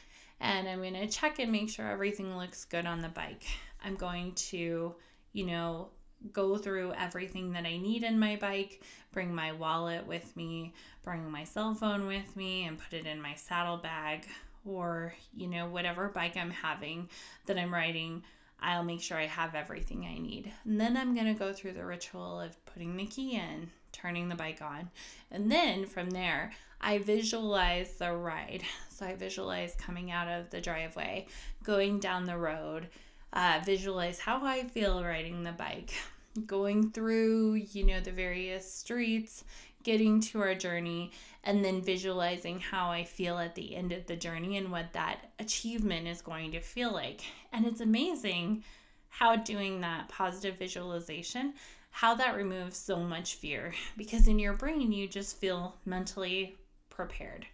And 0.40 0.68
I'm 0.68 0.78
going 0.78 0.94
to 0.94 1.06
check 1.08 1.38
and 1.38 1.52
make 1.52 1.70
sure 1.70 1.88
everything 1.88 2.36
looks 2.36 2.64
good 2.64 2.86
on 2.86 3.00
the 3.00 3.08
bike. 3.08 3.44
I'm 3.84 3.94
going 3.94 4.32
to, 4.34 4.94
you 5.32 5.46
know, 5.46 5.90
go 6.32 6.56
through 6.56 6.92
everything 6.92 7.52
that 7.52 7.64
I 7.64 7.76
need 7.76 8.04
in 8.04 8.18
my 8.18 8.36
bike, 8.36 8.82
bring 9.12 9.34
my 9.34 9.52
wallet 9.52 10.06
with 10.06 10.36
me, 10.36 10.72
bring 11.02 11.30
my 11.30 11.44
cell 11.44 11.74
phone 11.74 12.06
with 12.06 12.36
me, 12.36 12.64
and 12.64 12.78
put 12.78 12.92
it 12.92 13.06
in 13.06 13.20
my 13.20 13.34
saddlebag 13.34 14.26
or, 14.64 15.14
you 15.34 15.48
know, 15.48 15.66
whatever 15.66 16.08
bike 16.08 16.36
I'm 16.36 16.50
having 16.50 17.08
that 17.46 17.58
I'm 17.58 17.74
riding. 17.74 18.22
I'll 18.60 18.84
make 18.84 19.00
sure 19.00 19.18
I 19.18 19.26
have 19.26 19.56
everything 19.56 20.04
I 20.04 20.18
need. 20.18 20.52
And 20.64 20.80
then 20.80 20.96
I'm 20.96 21.14
going 21.14 21.26
to 21.26 21.34
go 21.38 21.52
through 21.52 21.72
the 21.72 21.84
ritual 21.84 22.40
of 22.40 22.64
putting 22.64 22.96
the 22.96 23.06
key 23.06 23.34
in, 23.34 23.70
turning 24.02 24.28
the 24.28 24.34
bike 24.34 24.60
on. 24.60 24.90
And 25.30 25.50
then 25.50 25.86
from 25.86 26.10
there, 26.10 26.52
I 26.80 26.98
visualize 26.98 27.92
the 27.94 28.12
ride. 28.12 28.62
So 28.92 29.06
I 29.08 29.16
visualize 29.16 29.74
coming 29.74 30.12
out 30.12 30.28
of 30.28 30.50
the 30.50 30.60
driveway, 30.60 31.26
going 31.64 31.98
down 31.98 32.24
the 32.24 32.36
road, 32.36 32.86
uh, 33.32 33.60
visualize 33.64 34.20
how 34.20 34.44
I 34.44 34.62
feel 34.62 35.02
riding 35.02 35.42
the 35.42 35.50
bike, 35.50 35.92
going 36.46 36.90
through, 36.92 37.54
you 37.72 37.84
know, 37.84 37.98
the 37.98 38.12
various 38.12 38.72
streets, 38.72 39.42
getting 39.82 40.20
to 40.20 40.40
our 40.40 40.54
journey, 40.54 41.10
and 41.42 41.64
then 41.64 41.82
visualizing 41.82 42.60
how 42.60 42.90
I 42.90 43.02
feel 43.02 43.38
at 43.38 43.56
the 43.56 43.74
end 43.74 43.90
of 43.90 44.06
the 44.06 44.14
journey 44.14 44.56
and 44.56 44.70
what 44.70 44.92
that 44.92 45.32
achievement 45.40 46.06
is 46.06 46.22
going 46.22 46.52
to 46.52 46.60
feel 46.60 46.92
like. 46.92 47.22
And 47.52 47.66
it's 47.66 47.80
amazing 47.80 48.62
how 49.08 49.34
doing 49.34 49.80
that 49.80 50.08
positive 50.08 50.58
visualization 50.58 51.54
how 51.92 52.14
that 52.16 52.34
removes 52.34 52.76
so 52.76 52.96
much 52.96 53.36
fear 53.36 53.72
because 53.96 54.26
in 54.26 54.38
your 54.38 54.54
brain 54.54 54.90
you 54.90 55.06
just 55.06 55.36
feel 55.36 55.76
mentally 55.86 56.56
prepared. 56.90 57.46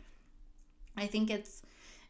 I 0.96 1.06
think 1.06 1.30
it's 1.30 1.62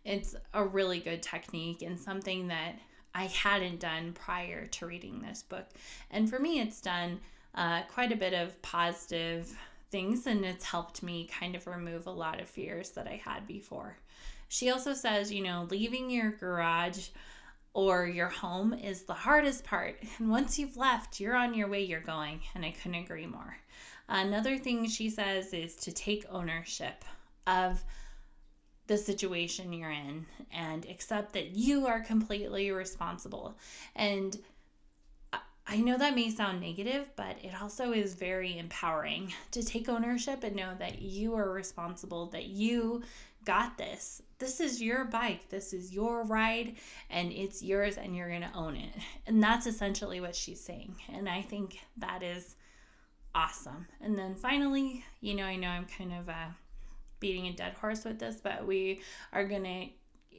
it's 0.04 0.36
a 0.54 0.64
really 0.64 1.00
good 1.00 1.22
technique 1.22 1.82
and 1.82 1.98
something 1.98 2.48
that 2.48 2.76
I 3.14 3.24
hadn't 3.24 3.80
done 3.80 4.12
prior 4.12 4.66
to 4.66 4.86
reading 4.86 5.20
this 5.20 5.42
book. 5.42 5.66
And 6.10 6.30
for 6.30 6.38
me, 6.38 6.60
it's 6.60 6.80
done 6.80 7.20
uh, 7.54 7.82
quite 7.92 8.12
a 8.12 8.16
bit 8.16 8.32
of 8.32 8.60
positive 8.62 9.58
things 9.90 10.26
and 10.26 10.44
it's 10.44 10.64
helped 10.64 11.02
me 11.02 11.28
kind 11.28 11.56
of 11.56 11.66
remove 11.66 12.06
a 12.06 12.12
lot 12.12 12.40
of 12.40 12.48
fears 12.48 12.90
that 12.90 13.06
I 13.06 13.20
had 13.22 13.46
before. 13.46 13.96
She 14.48 14.70
also 14.70 14.94
says, 14.94 15.32
you 15.32 15.42
know, 15.42 15.66
leaving 15.70 16.10
your 16.10 16.30
garage 16.30 17.08
or 17.74 18.07
your 18.07 18.28
home 18.28 18.72
is 18.72 19.02
the 19.02 19.14
hardest 19.14 19.64
part. 19.64 20.02
And 20.18 20.31
once 20.31 20.59
you've 20.59 20.76
left, 20.76 21.20
you're 21.20 21.37
on 21.37 21.54
your 21.54 21.68
way, 21.68 21.83
you're 21.85 22.00
going. 22.00 22.40
And 22.54 22.64
I 22.64 22.72
couldn't 22.72 23.02
agree 23.02 23.26
more. 23.26 23.57
Another 24.09 24.57
thing 24.59 24.88
she 24.88 25.11
says 25.11 25.52
is 25.52 25.76
to 25.76 25.92
take 25.92 26.24
ownership 26.31 27.04
of 27.46 27.85
the 28.87 28.96
situation 28.96 29.72
you're 29.72 29.90
in 29.90 30.24
and 30.50 30.87
accept 30.87 31.35
that 31.35 31.50
you 31.50 31.87
are 31.87 32.00
completely 32.00 32.70
responsible. 32.70 33.54
And 33.94 34.37
I 35.70 35.76
know 35.76 35.98
that 35.98 36.14
may 36.14 36.31
sound 36.31 36.62
negative, 36.62 37.11
but 37.14 37.37
it 37.44 37.52
also 37.61 37.92
is 37.92 38.14
very 38.14 38.57
empowering 38.57 39.35
to 39.50 39.62
take 39.62 39.90
ownership 39.90 40.42
and 40.42 40.57
know 40.57 40.72
that 40.78 41.02
you 41.02 41.35
are 41.35 41.50
responsible, 41.50 42.26
that 42.28 42.46
you 42.46 43.02
got 43.44 43.79
this. 43.79 44.22
This 44.38 44.61
is 44.61 44.81
your 44.81 45.05
bike, 45.05 45.48
this 45.48 45.72
is 45.72 45.92
your 45.92 46.22
ride, 46.24 46.77
and 47.11 47.33
it's 47.33 47.62
yours, 47.62 47.96
and 47.96 48.14
you're 48.14 48.31
gonna 48.31 48.53
own 48.55 48.77
it. 48.77 48.94
And 49.27 49.42
that's 49.42 49.66
essentially 49.66 50.20
what 50.20 50.37
she's 50.37 50.61
saying. 50.61 50.96
And 51.12 51.29
I 51.29 51.42
think 51.42 51.79
that 51.96 52.22
is 52.22 52.57
awesome. 53.35 53.87
And 54.01 54.18
then 54.18 54.35
finally, 54.35 55.05
you 55.20 55.35
know, 55.35 55.44
I 55.44 55.57
know 55.57 55.68
I'm 55.68 55.87
kind 55.87 56.12
of 56.12 56.29
uh, 56.29 56.48
beating 57.20 57.46
a 57.46 57.53
dead 57.53 57.74
horse 57.74 58.05
with 58.05 58.18
this, 58.18 58.40
but 58.40 58.66
we 58.66 59.01
are 59.33 59.44
gonna 59.44 59.87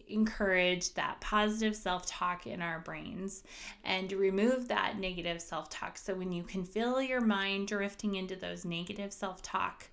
encourage 0.10 0.94
that 0.96 1.22
positive 1.22 1.76
self 1.76 2.06
talk 2.06 2.48
in 2.48 2.62
our 2.62 2.80
brains 2.80 3.44
and 3.84 4.12
remove 4.12 4.68
that 4.68 4.98
negative 4.98 5.42
self 5.42 5.70
talk. 5.70 5.98
So 5.98 6.16
when 6.16 6.32
you 6.32 6.44
can 6.44 6.64
feel 6.64 7.02
your 7.02 7.22
mind 7.22 7.68
drifting 7.68 8.16
into 8.16 8.36
those 8.36 8.66
negative 8.66 9.14
self 9.14 9.42
talk 9.42 9.90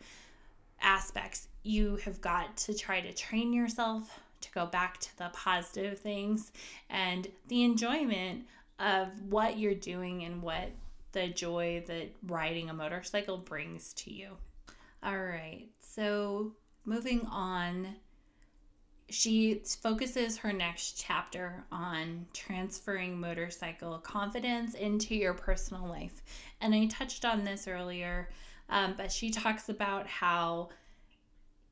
aspects, 0.80 1.48
you 1.62 1.96
have 1.96 2.20
got 2.20 2.56
to 2.58 2.74
try 2.74 3.00
to 3.00 3.12
train 3.12 3.52
yourself 3.52 4.20
to 4.40 4.50
go 4.52 4.66
back 4.66 4.98
to 5.00 5.18
the 5.18 5.30
positive 5.32 5.98
things 5.98 6.52
and 6.90 7.28
the 7.48 7.64
enjoyment 7.64 8.44
of 8.78 9.08
what 9.30 9.58
you're 9.58 9.74
doing 9.74 10.24
and 10.24 10.42
what 10.42 10.70
the 11.12 11.28
joy 11.28 11.82
that 11.86 12.08
riding 12.26 12.68
a 12.68 12.74
motorcycle 12.74 13.38
brings 13.38 13.92
to 13.94 14.12
you. 14.12 14.30
All 15.02 15.18
right, 15.18 15.66
so 15.80 16.52
moving 16.84 17.24
on 17.26 17.96
she 19.08 19.62
focuses 19.82 20.36
her 20.36 20.52
next 20.52 20.98
chapter 20.98 21.64
on 21.70 22.26
transferring 22.32 23.18
motorcycle 23.18 23.98
confidence 23.98 24.74
into 24.74 25.14
your 25.14 25.34
personal 25.34 25.86
life. 25.86 26.22
And 26.60 26.74
I 26.74 26.86
touched 26.86 27.24
on 27.24 27.44
this 27.44 27.68
earlier, 27.68 28.30
um, 28.68 28.94
but 28.96 29.12
she 29.12 29.30
talks 29.30 29.68
about 29.68 30.06
how, 30.06 30.70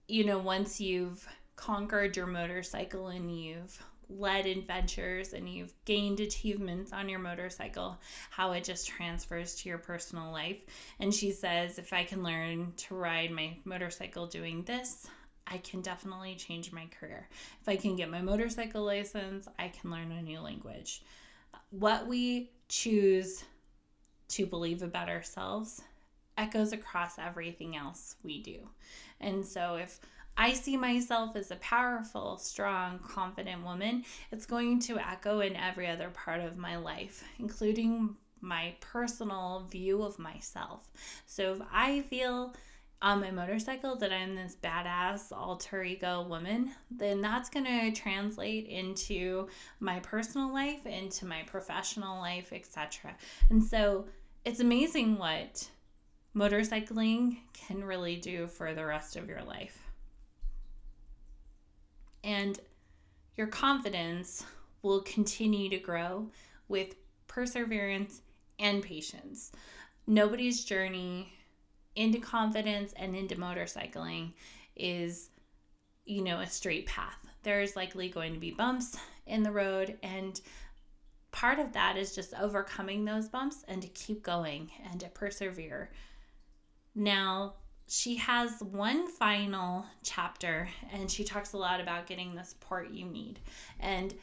you 0.09 0.25
know, 0.25 0.39
once 0.39 0.81
you've 0.81 1.27
conquered 1.57 2.17
your 2.17 2.27
motorcycle 2.27 3.09
and 3.09 3.37
you've 3.37 3.83
led 4.09 4.47
adventures 4.47 5.33
and 5.33 5.49
you've 5.49 5.73
gained 5.85 6.21
achievements 6.21 6.93
on 6.93 7.09
your 7.09 7.19
motorcycle, 7.19 7.99
how 8.31 8.53
it 8.53 8.65
just 8.65 8.87
transfers 8.87 9.55
to 9.57 9.69
your 9.69 9.79
personal 9.79 10.31
life. 10.31 10.59
And 11.01 11.13
she 11.13 11.33
says, 11.33 11.79
if 11.79 11.93
I 11.93 12.05
can 12.05 12.23
learn 12.23 12.73
to 12.77 12.95
ride 12.95 13.31
my 13.31 13.57
motorcycle 13.65 14.27
doing 14.27 14.63
this, 14.65 15.07
I 15.47 15.59
can 15.59 15.83
definitely 15.83 16.37
change 16.37 16.73
my 16.73 16.87
career. 16.99 17.29
If 17.61 17.69
I 17.69 17.77
can 17.77 17.97
get 17.97 18.11
my 18.11 18.23
motorcycle 18.23 18.85
license, 18.85 19.49
I 19.59 19.69
can 19.69 19.91
learn 19.91 20.13
a 20.13 20.23
new 20.23 20.41
language. 20.41 21.03
What 21.71 22.07
we 22.07 22.51
choose 22.69 23.45
to 24.29 24.47
believe 24.47 24.83
about 24.83 25.09
ourselves 25.09 25.83
echoes 26.37 26.73
across 26.73 27.19
everything 27.19 27.77
else 27.77 28.17
we 28.23 28.43
do. 28.43 28.59
And 29.21 29.45
so 29.45 29.77
if 29.77 30.01
I 30.37 30.53
see 30.53 30.77
myself 30.77 31.37
as 31.37 31.51
a 31.51 31.57
powerful, 31.57 32.39
strong, 32.39 32.99
confident 32.99 33.63
woman, 33.63 34.05
it's 34.33 34.47
going 34.47 34.81
to 34.81 34.99
echo 34.99 35.41
in 35.41 35.55
every 35.55 35.87
other 35.87 36.11
part 36.11 36.41
of 36.41 36.57
my 36.57 36.77
life, 36.77 37.23
including 37.39 38.17
my 38.41 38.75
personal 38.81 39.67
view 39.71 40.03
of 40.03 40.19
myself. 40.19 40.91
So 41.27 41.53
if 41.53 41.61
I 41.73 42.03
feel 42.03 42.55
on 43.01 43.21
my 43.21 43.31
motorcycle 43.31 43.97
that 43.97 44.13
I'm 44.13 44.35
this 44.35 44.57
badass 44.63 45.31
alter 45.31 45.85
ego 45.85 46.27
woman, 46.27 46.73
then 46.91 47.21
that's 47.21 47.51
going 47.51 47.67
to 47.67 47.93
translate 47.93 48.67
into 48.67 49.49
my 49.79 50.01
personal 50.01 50.53
life, 50.53 50.85
into 50.87 51.27
my 51.27 51.43
professional 51.43 52.19
life, 52.19 52.53
etc. 52.53 53.15
And 53.51 53.63
so 53.63 54.07
it's 54.45 54.61
amazing 54.61 55.19
what 55.19 55.69
motorcycling 56.37 57.39
can 57.53 57.85
really 57.85 58.17
do 58.17 58.47
for 58.47 58.75
the 58.75 58.85
rest 58.85 59.17
of 59.17 59.29
your 59.29 59.43
life. 59.43 59.79
And 62.23 62.59
your 63.37 63.47
confidence 63.47 64.45
will 64.83 65.01
continue 65.03 65.71
to 65.71 65.79
grow 65.79 66.31
with 66.69 66.95
perseverance 67.27 68.23
and 68.59 68.83
patience. 68.83 69.53
Nobody's 70.07 70.65
journey 70.65 71.33
into 71.97 72.19
confidence 72.19 72.93
and 72.97 73.15
into 73.15 73.37
motorcycling 73.37 74.33
is, 74.77 75.31
you 76.05 76.23
know, 76.23 76.41
a 76.41 76.47
straight 76.47 76.87
path. 76.87 77.19
There's 77.43 77.77
likely 77.77 78.09
going 78.09 78.35
to 78.35 78.41
be 78.41 78.51
bumps 78.51 78.97
in 79.27 79.43
the 79.43 79.53
road, 79.53 79.99
and 80.03 80.41
part 81.31 81.59
of 81.59 81.73
that 81.73 81.97
is 81.97 82.15
just 82.15 82.35
overcoming 82.35 83.05
those 83.05 83.29
bumps 83.29 83.65
and 83.69 83.83
to 83.83 83.89
keep 83.89 84.23
going 84.23 84.71
and 84.91 85.01
to 85.01 85.09
persevere. 85.09 85.91
Now, 86.95 87.55
she 87.87 88.17
has 88.17 88.61
one 88.61 89.09
final 89.09 89.85
chapter, 90.03 90.69
and 90.93 91.11
she 91.11 91.25
talks 91.25 91.53
a 91.53 91.59
lot 91.59 91.81
about 91.81 92.07
getting 92.07 92.35
the 92.35 92.45
support 92.45 92.91
you 92.91 93.05
need. 93.05 93.41
And 93.81 94.15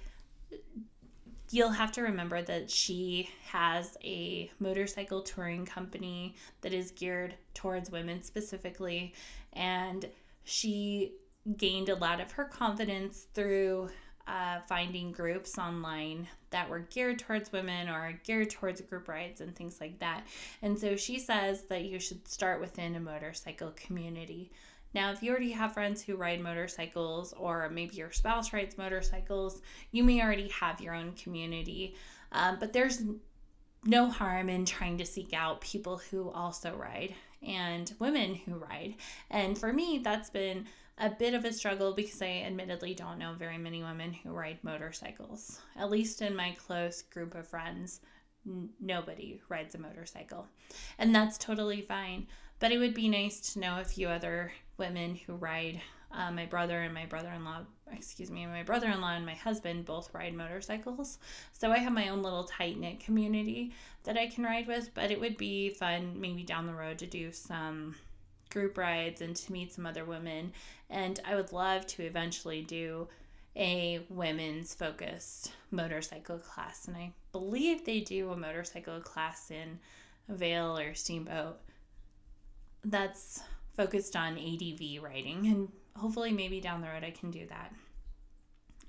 you'll 1.52 1.70
have 1.70 1.92
to 1.92 2.02
remember 2.02 2.42
that 2.42 2.72
she 2.72 3.30
has 3.46 3.98
a 4.04 4.50
motorcycle 4.60 5.22
touring 5.22 5.66
company 5.66 6.36
that 6.62 6.74
is 6.74 6.92
geared 6.92 7.36
towards 7.54 7.92
women 7.92 8.24
specifically 8.24 9.14
and 9.54 10.08
she 10.44 11.12
gained 11.58 11.90
a 11.90 11.96
lot 11.96 12.22
of 12.22 12.32
her 12.32 12.46
confidence 12.46 13.28
through 13.34 13.90
uh, 14.28 14.60
finding 14.68 15.12
groups 15.12 15.58
online 15.58 16.28
that 16.50 16.70
were 16.70 16.80
geared 16.80 17.20
towards 17.20 17.52
women 17.52 17.90
or 17.90 18.20
geared 18.24 18.50
towards 18.50 18.82
group 18.82 19.08
rides 19.08 19.42
and 19.42 19.56
things 19.56 19.80
like 19.82 20.00
that. 20.00 20.26
And 20.62 20.78
so 20.78 20.96
she 20.96 21.20
says 21.20 21.64
that 21.64 21.86
you 21.86 22.00
should 22.00 22.28
start 22.28 22.62
within 22.62 22.96
a 22.96 23.00
motorcycle 23.00 23.74
community. 23.76 24.52
Now, 24.94 25.12
if 25.12 25.24
you 25.24 25.32
already 25.32 25.52
have 25.52 25.74
friends 25.74 26.02
who 26.02 26.16
ride 26.18 26.42
motorcycles, 26.42 27.34
or 27.34 27.70
maybe 27.70 27.96
your 27.96 28.12
spouse 28.12 28.52
rides 28.52 28.78
motorcycles, 28.78 29.62
you 29.92 30.04
may 30.04 30.22
already 30.22 30.50
have 30.50 30.82
your 30.82 30.94
own 30.94 31.14
community. 31.14 31.96
Um, 32.34 32.58
but 32.60 32.74
there's 32.74 33.04
no 33.86 34.10
harm 34.10 34.50
in 34.50 34.66
trying 34.66 34.98
to 34.98 35.06
seek 35.06 35.34
out 35.34 35.62
people 35.62 35.98
who 35.98 36.30
also 36.30 36.76
ride 36.76 37.16
and 37.46 37.94
women 38.00 38.36
who 38.36 38.56
ride. 38.56 38.96
And 39.30 39.58
for 39.58 39.74
me, 39.74 40.02
that's 40.04 40.30
been 40.30 40.68
a 40.98 41.10
bit 41.10 41.34
of 41.34 41.46
a 41.46 41.54
struggle 41.54 41.94
because 41.94 42.22
I 42.22 42.44
admittedly 42.46 42.94
don't 42.94 43.18
know 43.18 43.34
very 43.34 43.58
many 43.58 43.82
women 43.82 44.14
who 44.14 44.32
ride 44.32 44.60
motorcycles. 44.64 45.60
At 45.76 45.90
least 45.90 46.22
in 46.22 46.36
my 46.36 46.52
close 46.52 47.02
group 47.02 47.36
of 47.36 47.48
friends, 47.48 48.02
n- 48.46 48.70
nobody 48.80 49.42
rides 49.50 49.76
a 49.76 49.80
motorcycle. 49.80 50.48
And 51.00 51.14
that's 51.14 51.38
totally 51.38 51.82
fine. 51.82 52.28
But 52.60 52.72
it 52.72 52.78
would 52.78 52.94
be 52.94 53.10
nice 53.10 53.40
to 53.54 53.60
know 53.60 53.80
a 53.80 53.86
few 53.86 54.08
other 54.08 54.52
women 54.78 55.16
who 55.16 55.34
ride. 55.34 55.82
Uh, 56.14 56.30
my 56.30 56.46
brother 56.46 56.82
and 56.82 56.94
my 56.94 57.06
brother 57.06 57.30
in 57.30 57.46
law, 57.46 57.62
excuse 57.94 58.30
me, 58.30 58.46
my 58.46 58.64
brother 58.64 58.90
in 58.90 59.00
law 59.00 59.14
and 59.14 59.26
my 59.26 59.34
husband 59.34 59.86
both 59.86 60.14
ride 60.14 60.34
motorcycles. 60.34 61.20
So 61.54 61.72
I 61.72 61.78
have 61.78 61.94
my 61.94 62.10
own 62.10 62.22
little 62.22 62.44
tight 62.44 62.78
knit 62.78 63.00
community 63.00 63.72
that 64.04 64.18
I 64.18 64.28
can 64.28 64.44
ride 64.44 64.68
with, 64.68 64.94
but 64.94 65.10
it 65.10 65.22
would 65.22 65.38
be 65.38 65.70
fun 65.70 66.20
maybe 66.20 66.44
down 66.44 66.68
the 66.68 66.74
road 66.74 67.00
to 67.00 67.08
do 67.08 67.32
some 67.32 67.96
group 68.52 68.78
rides 68.78 69.22
and 69.22 69.36
to 69.36 69.52
meet 69.52 69.74
some 69.74 69.86
other 69.86 70.06
women. 70.06 70.54
And 70.90 71.20
I 71.26 71.36
would 71.36 71.52
love 71.52 71.88
to 71.88 72.04
eventually 72.04 72.62
do 72.62 73.08
a 73.56 74.06
women's 74.10 74.74
focused 74.74 75.54
motorcycle 75.72 76.38
class. 76.38 76.88
And 76.88 76.96
I 76.96 77.12
believe 77.32 77.84
they 77.84 78.02
do 78.02 78.32
a 78.32 78.38
motorcycle 78.38 79.00
class 79.02 79.52
in 79.52 79.80
Vail 80.30 80.78
or 80.78 80.94
Steamboat 80.94 81.60
that's 82.84 83.42
focused 83.76 84.16
on 84.16 84.38
ADV 84.38 85.02
riding, 85.02 85.48
and 85.48 85.70
hopefully, 85.96 86.32
maybe 86.32 86.60
down 86.60 86.82
the 86.82 86.88
road, 86.88 87.04
I 87.04 87.12
can 87.12 87.32
do 87.32 87.46
that. 87.48 87.74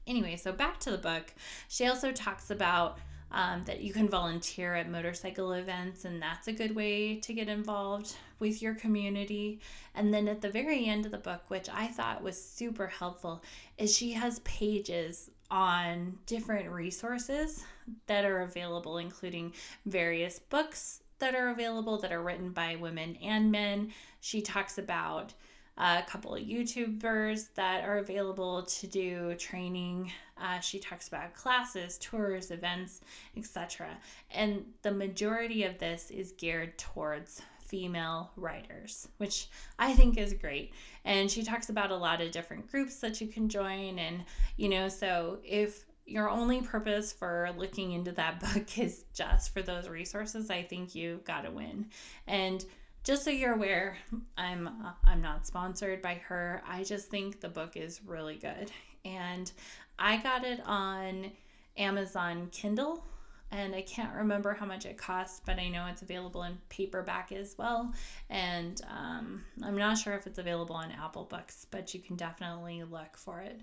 Anyway, 0.07 0.37
so 0.37 0.53
back 0.53 0.81
to 0.81 0.90
the 0.90 0.98
book. 0.98 1.33
She 1.68 1.87
also 1.87 2.11
talks 2.12 2.51
about 2.51 2.98
um, 3.33 3.64
that 3.64 3.81
you 3.81 3.92
can 3.92 4.09
volunteer 4.09 4.75
at 4.75 4.90
motorcycle 4.90 5.53
events, 5.53 6.05
and 6.05 6.21
that's 6.21 6.49
a 6.49 6.53
good 6.53 6.77
way 6.77 7.16
to 7.16 7.33
get 7.33 7.49
involved 7.49 8.14
with 8.38 8.62
your 8.62 8.75
community. 8.75 9.61
And 9.95 10.12
then 10.12 10.29
at 10.29 10.40
the 10.40 10.51
very 10.51 10.87
end 10.87 11.07
of 11.07 11.12
the 11.12 11.18
book, 11.18 11.42
which 11.49 11.68
I 11.73 11.87
thought 11.87 12.23
was 12.23 12.42
super 12.42 12.87
helpful, 12.87 13.42
is 13.79 13.97
she 13.97 14.12
has 14.12 14.40
pages 14.40 15.31
on 15.51 16.18
different 16.27 16.71
resources 16.71 17.64
that 18.07 18.25
are 18.25 18.42
available, 18.42 18.99
including 18.99 19.53
various 19.87 20.38
books 20.38 21.01
that 21.18 21.35
are 21.35 21.51
available 21.51 21.99
that 21.99 22.12
are 22.12 22.23
written 22.23 22.51
by 22.51 22.77
women 22.77 23.16
and 23.23 23.51
men. 23.51 23.92
She 24.21 24.42
talks 24.42 24.79
about 24.79 25.35
a 25.79 26.03
couple 26.07 26.35
of 26.35 26.43
YouTubers 26.43 27.49
that 27.55 27.85
are 27.85 27.99
available 27.99 28.63
to 28.63 28.87
do 28.87 29.35
training. 29.37 30.13
Uh, 30.37 30.61
she 30.61 30.79
talks 30.79 31.09
about 31.09 31.35
classes, 31.35 31.99
tours, 31.99 32.51
events, 32.51 33.01
etc. 33.37 33.89
And 34.31 34.65
the 34.83 34.91
majority 34.93 35.65
of 35.65 35.79
this 35.79 36.11
is 36.11 36.33
geared 36.33 36.77
towards 36.79 37.43
female 37.73 38.31
riders, 38.37 39.09
which 39.17 39.49
I 39.79 39.95
think 39.95 40.19
is 40.19 40.35
great. 40.35 40.75
And 41.07 41.31
she 41.31 41.43
talks 41.43 41.71
about 41.71 41.91
a 41.91 41.97
lot 41.97 42.21
of 42.21 42.31
different 42.31 42.71
groups 42.71 42.97
that 43.01 43.21
you 43.21 43.27
can 43.27 43.49
join. 43.49 43.99
And, 43.99 44.25
you 44.59 44.69
know, 44.69 44.89
so 44.89 45.39
if 45.43 45.87
your 46.05 46.29
only 46.29 46.61
purpose 46.61 47.13
for 47.13 47.51
looking 47.57 47.93
into 47.93 48.13
that 48.13 48.41
book 48.55 48.79
is 48.79 49.05
just 49.15 49.55
for 49.55 49.63
those 49.63 49.89
resources, 49.89 50.51
I 50.51 50.63
think 50.63 50.95
you've 50.95 51.25
got 51.25 51.45
to 51.45 51.51
win. 51.51 51.87
And 52.27 52.63
just 53.05 53.25
so 53.25 53.31
you're 53.31 53.55
aware, 53.55 53.97
I'm 54.37 54.69
uh, 54.69 54.93
I'm 55.05 55.21
not 55.21 55.47
sponsored 55.47 56.03
by 56.03 56.15
her. 56.27 56.62
I 56.69 56.85
just 56.85 57.09
think 57.09 57.41
the 57.41 57.49
book 57.49 57.77
is 57.77 58.01
really 58.05 58.37
good, 58.37 58.71
and 59.05 59.51
I 59.99 60.19
got 60.19 60.45
it 60.45 60.61
on 60.67 61.33
Amazon 61.77 62.49
Kindle, 62.53 63.05
and 63.51 63.75
I 63.75 63.83
can't 63.83 64.15
remember 64.15 64.55
how 64.55 64.67
much 64.67 64.87
it 64.87 64.97
costs, 64.97 65.41
but 65.45 65.59
I 65.59 65.69
know 65.69 65.87
it's 65.87 66.03
available 66.03 66.45
in 66.45 66.57
paperback 66.71 67.33
as 67.33 67.55
well. 67.59 67.93
And 68.31 68.81
um, 68.91 69.45
I'm 69.62 69.77
not 69.77 69.99
sure 69.99 70.15
if 70.15 70.27
it's 70.27 70.38
available 70.38 70.75
on 70.75 70.91
Apple 70.91 71.25
Books, 71.25 71.67
but 71.71 71.93
you 71.93 72.01
can 72.01 72.17
definitely 72.17 72.83
look 72.83 73.17
for 73.17 73.41
it. 73.41 73.61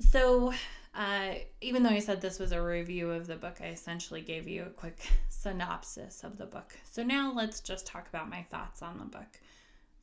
So, 0.00 0.52
uh, 0.96 1.34
even 1.60 1.82
though 1.82 1.90
I 1.90 1.98
said 1.98 2.20
this 2.20 2.38
was 2.38 2.52
a 2.52 2.62
review 2.62 3.10
of 3.10 3.26
the 3.26 3.36
book, 3.36 3.58
I 3.60 3.66
essentially 3.66 4.22
gave 4.22 4.48
you 4.48 4.62
a 4.62 4.70
quick 4.70 4.98
synopsis 5.28 6.24
of 6.24 6.38
the 6.38 6.46
book. 6.46 6.74
So 6.90 7.02
now 7.02 7.32
let's 7.34 7.60
just 7.60 7.86
talk 7.86 8.08
about 8.08 8.30
my 8.30 8.42
thoughts 8.50 8.80
on 8.80 8.98
the 8.98 9.04
book. 9.04 9.38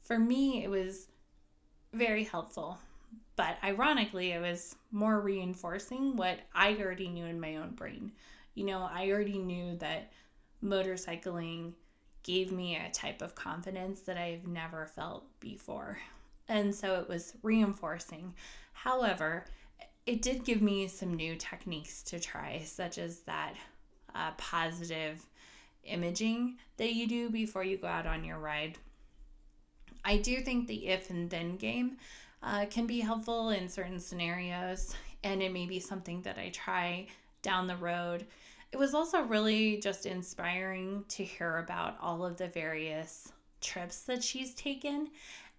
For 0.04 0.20
me, 0.20 0.64
it 0.64 0.70
was 0.70 1.08
very 1.94 2.24
helpful, 2.24 2.78
but 3.36 3.58
ironically, 3.64 4.32
it 4.32 4.42
was 4.42 4.76
more 4.92 5.20
reinforcing 5.20 6.16
what 6.16 6.40
I 6.54 6.76
already 6.76 7.10
knew 7.10 7.26
in 7.26 7.40
my 7.40 7.56
own 7.56 7.72
brain. 7.72 8.12
You 8.54 8.66
know, 8.66 8.88
I 8.92 9.10
already 9.10 9.40
knew 9.40 9.76
that 9.78 10.12
motorcycling 10.64 11.74
gave 12.22 12.52
me 12.52 12.76
a 12.76 12.92
type 12.92 13.22
of 13.22 13.34
confidence 13.34 14.02
that 14.02 14.18
I've 14.18 14.48
never 14.48 14.86
felt 14.86 15.26
before. 15.40 15.98
And 16.48 16.74
so 16.74 17.00
it 17.00 17.10
was 17.10 17.34
reinforcing. 17.42 18.34
However, 18.74 19.46
it 20.06 20.22
did 20.22 20.44
give 20.44 20.62
me 20.62 20.88
some 20.88 21.14
new 21.14 21.36
techniques 21.36 22.04
to 22.04 22.20
try, 22.20 22.62
such 22.66 22.98
as 22.98 23.20
that 23.22 23.54
uh, 24.14 24.32
positive 24.38 25.26
imaging 25.86 26.58
that 26.78 26.94
you 26.94 27.08
do 27.08 27.30
before 27.30 27.64
you 27.64 27.78
go 27.78 27.88
out 27.88 28.06
on 28.06 28.24
your 28.24 28.40
ride. 28.40 28.78
I 30.06 30.18
do 30.18 30.42
think 30.42 30.68
the 30.68 30.88
if 30.88 31.10
and 31.10 31.30
then 31.30 31.56
game 31.56 31.98
uh, 32.42 32.66
can 32.70 32.86
be 32.86 33.00
helpful 33.00 33.50
in 33.50 33.70
certain 33.70 34.00
scenarios, 34.00 34.94
and 35.24 35.42
it 35.42 35.54
may 35.54 35.66
be 35.66 35.80
something 35.80 36.22
that 36.24 36.38
I 36.38 36.50
try 36.50 37.08
down 37.42 37.68
the 37.68 37.78
road. 37.78 38.26
It 38.74 38.78
was 38.78 38.94
also 38.94 39.22
really 39.22 39.78
just 39.78 40.06
inspiring 40.06 41.06
to 41.10 41.24
hear 41.24 41.60
about 41.60 41.96
all 42.02 42.26
of 42.26 42.38
the 42.38 42.48
various 42.48 43.32
trips 43.62 44.02
that 44.02 44.24
she's 44.24 44.54
taken, 44.56 45.10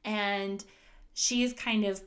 and 0.04 0.62
she's 1.14 1.54
kind 1.54 1.84
of 1.84 2.02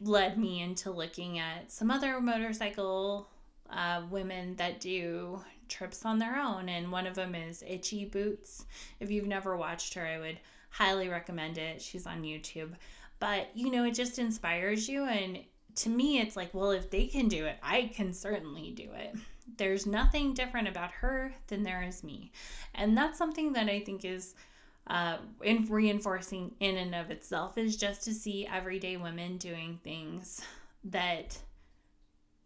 led 0.00 0.38
me 0.38 0.62
into 0.62 0.90
looking 0.90 1.38
at 1.38 1.70
some 1.70 1.90
other 1.90 2.20
motorcycle 2.20 3.28
uh, 3.70 4.02
women 4.10 4.56
that 4.56 4.80
do 4.80 5.40
trips 5.68 6.04
on 6.04 6.18
their 6.18 6.36
own, 6.36 6.68
and 6.68 6.90
one 6.90 7.06
of 7.06 7.14
them 7.14 7.34
is 7.34 7.62
Itchy 7.66 8.04
Boots. 8.04 8.66
If 8.98 9.10
you've 9.10 9.26
never 9.26 9.56
watched 9.56 9.94
her, 9.94 10.06
I 10.06 10.18
would 10.18 10.38
highly 10.70 11.08
recommend 11.08 11.58
it. 11.58 11.80
She's 11.80 12.06
on 12.06 12.22
YouTube. 12.22 12.72
But 13.18 13.48
you 13.54 13.70
know, 13.70 13.84
it 13.84 13.94
just 13.94 14.18
inspires 14.18 14.88
you, 14.88 15.04
and 15.04 15.40
to 15.76 15.88
me, 15.88 16.20
it's 16.20 16.36
like, 16.36 16.52
well, 16.52 16.70
if 16.70 16.90
they 16.90 17.06
can 17.06 17.28
do 17.28 17.44
it, 17.46 17.56
I 17.62 17.90
can 17.94 18.12
certainly 18.12 18.72
do 18.72 18.88
it. 18.92 19.14
There's 19.56 19.86
nothing 19.86 20.34
different 20.34 20.68
about 20.68 20.90
her 20.92 21.32
than 21.48 21.62
there 21.62 21.82
is 21.82 22.04
me. 22.04 22.32
And 22.74 22.96
that's 22.96 23.18
something 23.18 23.52
that 23.52 23.68
I 23.68 23.80
think 23.80 24.04
is 24.04 24.34
uh, 24.90 25.18
in 25.44 25.64
reinforcing 25.70 26.50
in 26.58 26.76
and 26.76 26.96
of 26.96 27.12
itself 27.12 27.56
is 27.56 27.76
just 27.76 28.02
to 28.02 28.12
see 28.12 28.44
everyday 28.52 28.96
women 28.96 29.38
doing 29.38 29.78
things 29.84 30.42
that 30.82 31.38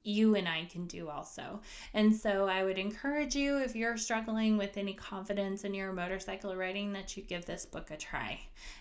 you 0.03 0.35
and 0.35 0.47
I 0.47 0.67
can 0.67 0.87
do 0.87 1.09
also. 1.09 1.63
And 1.95 2.15
so 2.15 2.47
I 2.47 2.63
would 2.63 2.77
encourage 2.77 3.35
you 3.35 3.57
if 3.57 3.75
you're 3.75 3.97
struggling 3.97 4.59
with 4.59 4.77
any 4.77 4.93
confidence 4.93 5.65
in 5.65 5.73
your 5.73 5.91
motorcycle 5.95 6.55
riding 6.55 6.93
that 6.93 7.17
you 7.17 7.23
give 7.23 7.47
this 7.47 7.65
book 7.65 7.91
a 7.91 7.97
try 7.97 8.39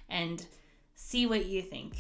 and 0.10 0.46
see 0.96 1.26
what 1.26 1.46
you 1.46 1.62
think. 1.62 1.94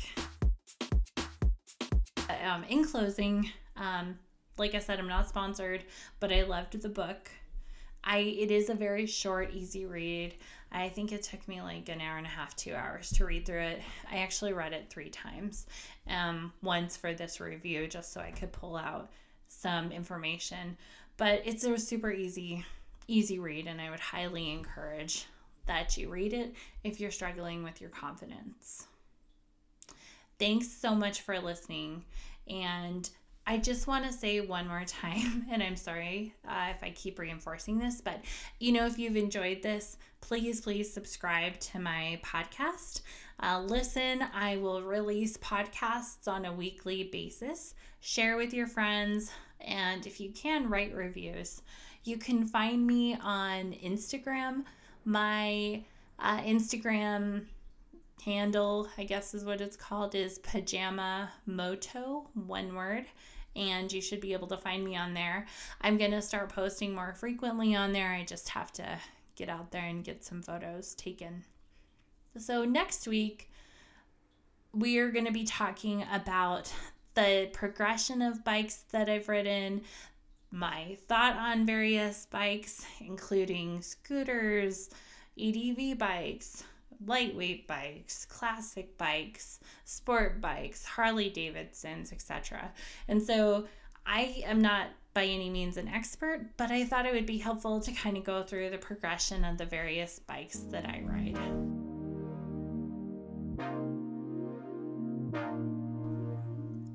Um, 2.43 2.65
in 2.65 2.84
closing, 2.84 3.49
um, 3.78 4.19
like 4.58 4.76
I 4.76 4.80
said, 4.80 4.99
I'm 4.99 5.08
not 5.08 5.30
sponsored, 5.30 5.86
but 6.19 6.34
I 6.34 6.43
loved 6.43 6.82
the 6.82 6.89
book. 6.89 7.32
I 8.04 8.17
it 8.17 8.52
is 8.52 8.69
a 8.69 8.73
very 8.73 9.06
short, 9.06 9.54
easy 9.54 9.86
read. 9.86 10.36
I 10.74 10.90
think 10.90 11.12
it 11.12 11.22
took 11.24 11.48
me 11.48 11.62
like 11.62 11.88
an 11.90 12.02
hour 12.02 12.18
and 12.18 12.26
a 12.26 12.30
half, 12.30 12.56
two 12.56 12.74
hours 12.74 13.12
to 13.12 13.26
read 13.26 13.46
through 13.46 13.62
it. 13.62 13.82
I 14.12 14.18
actually 14.18 14.54
read 14.54 14.74
it 14.74 14.90
three 14.90 15.10
times. 15.10 15.68
Um, 16.10 16.52
once 16.64 16.98
for 16.98 17.14
this 17.14 17.40
review, 17.40 17.88
just 17.88 18.12
so 18.12 18.22
I 18.22 18.32
could 18.32 18.52
pull 18.52 18.76
out 18.76 19.12
some 19.48 19.92
information. 19.92 20.76
But 21.18 21.44
it's 21.46 21.64
a 21.64 21.78
super 21.78 22.12
easy, 22.12 22.66
easy 23.08 23.38
read, 23.38 23.68
and 23.68 23.80
I 23.80 23.92
would 23.92 24.00
highly 24.00 24.52
encourage 24.52 25.26
that 25.68 25.96
you 25.96 26.10
read 26.10 26.34
it 26.34 26.56
if 26.84 27.00
you're 27.00 27.12
struggling 27.12 27.64
with 27.64 27.80
your 27.80 27.92
confidence. 27.92 28.88
Thanks 30.40 30.68
so 30.68 30.96
much 30.96 31.22
for 31.22 31.40
listening. 31.40 32.04
And 32.50 33.10
I 33.46 33.58
just 33.58 33.88
want 33.88 34.06
to 34.06 34.14
say 34.14 34.40
one 34.40 34.68
more 34.68 34.86
time, 34.86 35.46
and 35.52 35.62
I'm 35.62 35.76
sorry 35.76 36.34
uh, 36.48 36.68
if 36.72 36.82
I 36.82 36.92
keep 36.92 37.20
reinforcing 37.20 37.78
this, 37.78 38.00
but 38.00 38.22
you 38.60 38.72
know, 38.72 38.86
if 38.86 38.98
you've 38.98 39.18
enjoyed 39.18 39.62
this, 39.62 39.98
please, 40.22 40.62
please 40.62 40.92
subscribe 40.92 41.60
to 41.60 41.80
my 41.80 42.20
podcast. 42.24 43.02
Uh, 43.42 43.62
listen, 43.66 44.24
I 44.34 44.58
will 44.58 44.82
release 44.82 45.36
podcasts 45.38 46.28
on 46.28 46.46
a 46.46 46.54
weekly 46.54 47.10
basis. 47.12 47.76
Share 48.00 48.38
with 48.38 48.54
your 48.54 48.68
friends, 48.68 49.32
and 49.60 50.08
if 50.08 50.22
you 50.22 50.32
can, 50.32 50.70
write 50.70 50.96
reviews. 50.96 51.62
You 52.06 52.18
can 52.18 52.46
find 52.46 52.88
me 52.88 53.18
on 53.22 53.74
Instagram. 53.84 54.64
My 55.04 55.84
uh, 56.20 56.40
Instagram 56.40 57.46
handle, 58.24 58.88
I 58.98 59.04
guess 59.04 59.34
is 59.34 59.44
what 59.44 59.60
it's 59.60 59.76
called, 59.76 60.16
is 60.16 60.40
Pajama 60.40 61.30
Moto, 61.46 62.30
one 62.34 62.74
word. 62.74 63.06
And 63.56 63.92
you 63.92 64.02
should 64.02 64.20
be 64.20 64.34
able 64.34 64.48
to 64.48 64.58
find 64.58 64.84
me 64.84 64.96
on 64.96 65.13
there. 65.13 65.46
I'm 65.82 65.98
going 65.98 66.12
to 66.12 66.22
start 66.22 66.50
posting 66.50 66.96
more 66.96 67.13
frequently 67.13 67.76
on 67.76 67.94
there. 67.94 68.12
I 68.12 68.24
just 68.24 68.50
have 68.50 68.72
to 68.74 68.98
get 69.36 69.50
out 69.50 69.72
there 69.72 69.86
and 69.86 70.04
get 70.04 70.24
some 70.24 70.42
photos 70.42 70.96
taken. 70.96 71.44
So, 72.38 72.66
next 72.66 73.08
week, 73.08 73.52
we 74.74 74.98
are 74.98 75.12
going 75.12 75.26
to 75.26 75.32
be 75.32 75.44
talking 75.44 76.04
about 76.12 76.74
the 77.13 77.50
progression 77.54 78.22
of 78.22 78.44
bikes 78.44 78.86
that 78.92 79.10
I've 79.10 79.30
ridden, 79.30 79.84
my 80.52 80.98
thought 81.08 81.36
on 81.38 81.66
various 81.66 82.26
bikes, 82.26 82.86
including 83.00 83.82
scooters, 83.82 84.89
ADV 85.39 85.98
bikes, 85.98 86.63
lightweight 87.06 87.68
bikes, 87.68 88.26
classic 88.26 88.98
bikes, 88.98 89.60
sport 89.86 90.42
bikes, 90.42 90.86
Harley 90.86 91.30
Davidsons, 91.30 92.12
etc. 92.12 92.72
And 93.08 93.22
so 93.22 93.66
I 94.06 94.43
am 94.45 94.62
not 94.62 94.88
by 95.14 95.26
any 95.26 95.49
means 95.49 95.78
an 95.78 95.88
expert, 95.88 96.49
but 96.58 96.72
I 96.72 96.86
thought 96.86 97.06
it 97.06 97.14
would 97.14 97.26
be 97.26 97.38
helpful 97.38 97.80
to 97.82 97.91
kind 97.91 98.18
of 98.18 98.24
go 98.24 98.43
through 98.43 98.72
the 98.72 98.78
progression 98.78 99.45
of 99.45 99.58
the 99.58 99.66
various 99.66 100.20
bikes 100.20 100.60
that 100.72 100.86
I 100.86 101.04
ride. 101.06 101.38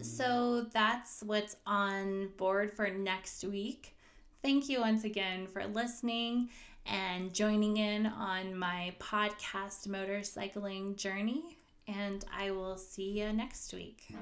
So 0.03 0.67
that's 0.73 1.23
what's 1.23 1.57
on 1.67 2.31
board 2.37 2.73
for 2.73 2.89
next 2.91 3.45
week. 3.45 3.97
Thank 4.43 4.69
you 4.69 4.81
once 4.81 5.05
again 5.05 5.47
for 5.47 5.65
listening 5.67 6.51
and 6.89 7.33
joining 7.33 7.77
in 7.77 8.07
on 8.07 8.57
my 8.57 8.95
podcast 8.99 9.89
motorcycling 9.89 10.97
journey. 10.97 11.59
And 11.87 12.25
I 12.37 12.51
will 12.51 12.77
see 12.77 13.11
you 13.21 13.33
next 13.33 13.73
week. 13.73 14.15